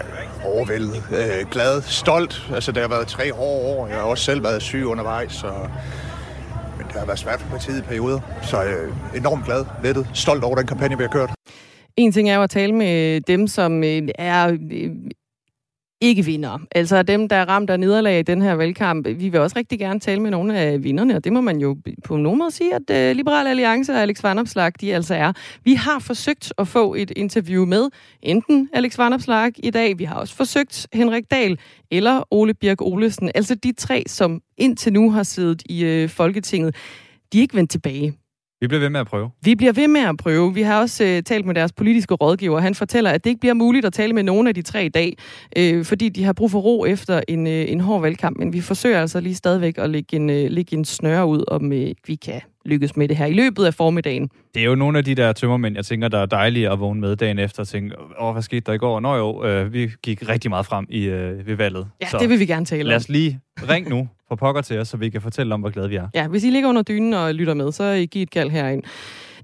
overvældet, 0.45 1.03
øh, 1.13 1.51
glad, 1.51 1.83
stolt. 1.83 2.51
Altså, 2.55 2.73
det 2.73 2.83
har 2.83 2.89
været 2.89 3.07
tre 3.07 3.33
hårde 3.33 3.77
år. 3.77 3.87
Jeg 3.87 3.97
har 3.97 4.03
også 4.03 4.25
selv 4.25 4.45
været 4.45 4.63
syg 4.63 4.85
undervejs, 4.85 5.45
og 5.45 5.71
men 6.79 6.87
det 6.87 6.97
har 6.97 7.07
været 7.07 7.19
svært 7.19 7.41
for 7.41 7.51
partiet 7.51 7.79
i 7.79 7.83
perioder. 7.83 8.21
Så 8.43 8.65
øh, 8.65 9.17
enormt 9.17 9.45
glad, 9.45 9.65
lettet, 9.83 10.07
stolt 10.15 10.45
over 10.45 10.57
den 10.57 10.67
kampagne, 10.67 10.97
vi 10.97 11.03
har 11.03 11.11
kørt. 11.11 11.31
En 11.97 12.13
ting 12.13 12.31
er 12.31 12.35
jo 12.35 12.43
at 12.43 12.51
tale 12.51 12.73
med 12.73 13.21
dem, 13.21 13.47
som 13.47 13.83
er 14.19 14.59
ikke 16.01 16.25
vinder. 16.25 16.59
Altså 16.75 17.03
dem, 17.03 17.29
der 17.29 17.37
er 17.37 17.49
ramt 17.49 17.71
af 17.71 17.81
nederlag 17.81 18.19
i 18.19 18.23
den 18.23 18.43
her 18.43 18.55
valgkamp. 18.55 19.07
Vi 19.07 19.29
vil 19.29 19.41
også 19.41 19.57
rigtig 19.57 19.79
gerne 19.79 20.01
tale 20.01 20.23
med 20.23 20.31
nogle 20.31 20.59
af 20.59 20.85
vinderne, 20.85 21.17
og 21.17 21.25
det 21.25 21.33
må 21.33 21.41
man 21.41 21.61
jo 21.61 21.77
på 22.05 22.17
nogen 22.17 22.39
måde 22.39 22.51
sige, 22.51 22.75
at 22.75 23.11
uh, 23.11 23.17
Liberal 23.17 23.47
Alliance 23.47 23.93
og 23.93 24.03
Alex 24.03 24.23
Vanopslag, 24.23 24.73
de 24.81 24.95
altså 24.95 25.15
er. 25.15 25.33
Vi 25.65 25.75
har 25.75 25.99
forsøgt 25.99 26.53
at 26.59 26.69
få 26.69 26.95
et 26.95 27.13
interview 27.17 27.67
med 27.67 27.89
enten 28.23 28.69
Alex 28.73 28.99
Vanopslag 28.99 29.53
i 29.57 29.71
dag, 29.71 29.99
vi 29.99 30.05
har 30.05 30.15
også 30.15 30.35
forsøgt 30.35 30.87
Henrik 30.93 31.31
Dahl 31.31 31.59
eller 31.91 32.23
Ole 32.31 32.55
Birk 32.55 32.83
Olesen, 32.83 33.31
altså 33.35 33.55
de 33.55 33.73
tre, 33.73 34.03
som 34.07 34.41
indtil 34.57 34.93
nu 34.93 35.11
har 35.11 35.23
siddet 35.23 35.63
i 35.67 36.05
uh, 36.05 36.11
Folketinget. 36.11 36.77
De 37.33 37.39
er 37.39 37.43
ikke 37.43 37.57
vendt 37.57 37.71
tilbage. 37.71 38.15
Vi 38.61 38.67
bliver 38.67 38.81
ved 38.81 38.91
med 38.91 39.01
at 39.01 39.07
prøve. 39.07 39.31
Vi 39.45 39.55
bliver 39.55 39.73
ved 39.73 39.89
med 39.89 40.01
at 40.01 40.17
prøve. 40.17 40.55
Vi 40.55 40.63
har 40.63 40.81
også 40.81 41.05
øh, 41.05 41.23
talt 41.23 41.47
med 41.47 41.55
deres 41.55 41.73
politiske 41.73 42.15
rådgiver. 42.15 42.61
Han 42.61 42.75
fortæller, 42.75 43.11
at 43.11 43.25
det 43.25 43.31
ikke 43.31 43.41
bliver 43.41 43.55
muligt 43.55 43.87
at 43.87 43.93
tale 43.93 44.13
med 44.13 44.23
nogen 44.23 44.47
af 44.47 44.55
de 44.55 44.63
tre 44.63 44.85
i 44.85 44.89
dag, 44.89 45.17
øh, 45.57 45.85
fordi 45.85 46.09
de 46.09 46.25
har 46.25 46.33
brug 46.33 46.51
for 46.51 46.59
ro 46.59 46.85
efter 46.85 47.21
en, 47.29 47.47
øh, 47.47 47.73
en 47.73 47.81
hård 47.81 48.01
valgkamp. 48.01 48.39
Men 48.39 48.53
vi 48.53 48.61
forsøger 48.61 49.01
altså 49.01 49.21
lige 49.21 49.35
stadigvæk 49.35 49.79
at 49.79 49.91
lægge 49.91 50.17
en, 50.17 50.31
øh, 50.31 50.51
lægge 50.51 50.77
en 50.77 50.85
snøre 50.85 51.27
ud, 51.27 51.45
om 51.49 51.73
øh, 51.73 51.95
vi 52.07 52.15
kan 52.15 52.41
lykkes 52.65 52.97
med 52.97 53.09
det 53.09 53.17
her 53.17 53.27
i 53.27 53.33
løbet 53.33 53.65
af 53.65 53.75
formiddagen. 53.75 54.31
Det 54.55 54.63
er 54.63 54.67
jo 54.67 54.75
nogle 54.75 54.99
af 54.99 55.05
de 55.05 55.15
der 55.15 55.33
tømmermænd, 55.33 55.77
jeg 55.77 55.85
tænker, 55.85 56.09
der 56.09 56.19
er 56.19 56.27
dejlige 56.27 56.71
at 56.71 56.81
vågne 56.81 57.01
med 57.01 57.17
dagen 57.17 57.39
efter 57.39 57.61
og 57.61 57.69
tænke, 57.69 57.95
åh, 58.21 58.33
hvad 58.33 58.43
skete 58.43 58.61
der 58.61 58.73
i 58.73 58.79
går? 58.79 59.01
Nå 59.01 59.17
jo, 59.17 59.45
øh, 59.45 59.73
vi 59.73 59.91
gik 60.03 60.29
rigtig 60.29 60.51
meget 60.51 60.67
frem 60.67 60.87
i, 60.89 61.05
øh, 61.05 61.47
ved 61.47 61.57
valget. 61.57 61.87
Ja, 62.03 62.09
så 62.09 62.19
det 62.21 62.29
vil 62.29 62.41
vi 62.41 62.47
gerne 62.47 62.67
tale 62.67 62.83
om. 62.83 62.89
Lad 62.89 62.97
os 62.97 63.09
lige 63.09 63.41
ring 63.69 63.89
nu 63.89 64.09
for 64.29 64.35
pokker 64.35 64.63
til 64.63 64.79
os, 64.79 64.89
så 64.89 64.97
vi 64.97 65.11
kan 65.11 65.23
fortælle 65.23 65.55
om, 65.55 65.61
hvor 65.61 65.71
glade 65.71 65.89
vi 65.89 65.97
er. 65.97 66.09
Ja, 66.15 66.29
hvis 66.29 66.45
I 66.45 66.51
ligger 66.51 66.69
under 66.69 66.83
dynen 66.83 67.15
og 67.15 67.35
lytter 67.35 67.55
med, 67.55 67.73
så 67.73 68.07
giv 68.11 68.23
et 68.23 68.31
kald 68.31 68.51
herind. 68.51 68.83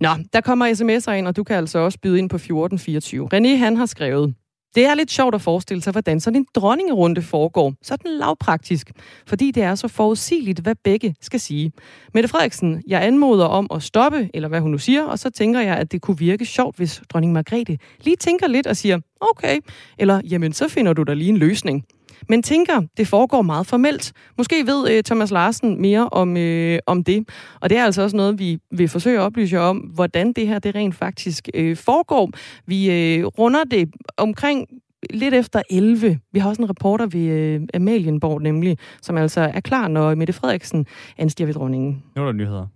Nå, 0.00 0.08
der 0.32 0.40
kommer 0.40 0.66
sms'er 0.66 1.12
ind, 1.12 1.26
og 1.26 1.36
du 1.36 1.44
kan 1.44 1.56
altså 1.56 1.78
også 1.78 1.98
byde 2.02 2.18
ind 2.18 2.30
på 2.30 2.36
1424. 2.36 3.28
René, 3.34 3.56
han 3.56 3.76
har 3.76 3.86
skrevet, 3.86 4.34
det 4.76 4.86
er 4.86 4.94
lidt 4.94 5.10
sjovt 5.10 5.34
at 5.34 5.40
forestille 5.40 5.82
sig, 5.82 5.90
hvordan 5.90 6.20
sådan 6.20 6.36
en 6.36 6.46
dronningerunde 6.54 7.22
foregår. 7.22 7.74
Sådan 7.82 8.10
lavpraktisk. 8.10 8.90
Fordi 9.26 9.50
det 9.50 9.62
er 9.62 9.74
så 9.74 9.88
forudsigeligt, 9.88 10.60
hvad 10.60 10.74
begge 10.84 11.14
skal 11.20 11.40
sige. 11.40 11.72
Mette 12.14 12.28
Frederiksen, 12.28 12.82
jeg 12.86 13.02
anmoder 13.04 13.44
om 13.44 13.66
at 13.74 13.82
stoppe, 13.82 14.30
eller 14.34 14.48
hvad 14.48 14.60
hun 14.60 14.70
nu 14.70 14.78
siger, 14.78 15.04
og 15.04 15.18
så 15.18 15.30
tænker 15.30 15.60
jeg, 15.60 15.76
at 15.76 15.92
det 15.92 16.00
kunne 16.00 16.18
virke 16.18 16.44
sjovt, 16.44 16.76
hvis 16.76 17.02
dronning 17.08 17.32
Margrethe 17.32 17.78
lige 18.00 18.16
tænker 18.16 18.46
lidt 18.46 18.66
og 18.66 18.76
siger, 18.76 18.98
okay, 19.20 19.58
eller 19.98 20.20
jamen, 20.24 20.52
så 20.52 20.68
finder 20.68 20.92
du 20.92 21.02
da 21.02 21.14
lige 21.14 21.28
en 21.28 21.36
løsning 21.36 21.84
men 22.28 22.42
tænker, 22.42 22.82
det 22.96 23.08
foregår 23.08 23.42
meget 23.42 23.66
formelt. 23.66 24.12
Måske 24.38 24.66
ved 24.66 24.90
øh, 24.90 25.02
Thomas 25.02 25.30
Larsen 25.30 25.80
mere 25.80 26.08
om, 26.08 26.36
øh, 26.36 26.78
om 26.86 27.04
det. 27.04 27.28
Og 27.60 27.70
det 27.70 27.78
er 27.78 27.84
altså 27.84 28.02
også 28.02 28.16
noget, 28.16 28.38
vi 28.38 28.58
vil 28.70 28.88
forsøge 28.88 29.18
at 29.18 29.22
oplyse 29.22 29.60
om, 29.60 29.76
hvordan 29.76 30.32
det 30.32 30.48
her 30.48 30.58
det 30.58 30.74
rent 30.74 30.94
faktisk 30.94 31.48
øh, 31.54 31.76
foregår. 31.76 32.30
Vi 32.66 32.90
øh, 32.90 33.24
runder 33.24 33.64
det 33.64 33.88
omkring 34.16 34.66
lidt 35.10 35.34
efter 35.34 35.62
11. 35.70 36.18
Vi 36.32 36.38
har 36.38 36.48
også 36.48 36.62
en 36.62 36.70
reporter 36.70 37.06
ved 37.06 37.20
øh, 37.20 37.60
Amalienborg 37.74 38.42
nemlig, 38.42 38.78
som 39.02 39.16
altså 39.16 39.40
er 39.40 39.60
klar, 39.60 39.88
når 39.88 40.14
Mette 40.14 40.32
Frederiksen 40.32 40.86
anstiger 41.18 41.46
ved 41.46 41.54
dronningen. 41.54 42.02
Nu 42.16 42.22
er 42.22 42.26
der 42.26 42.32
nyheder. 42.32 42.66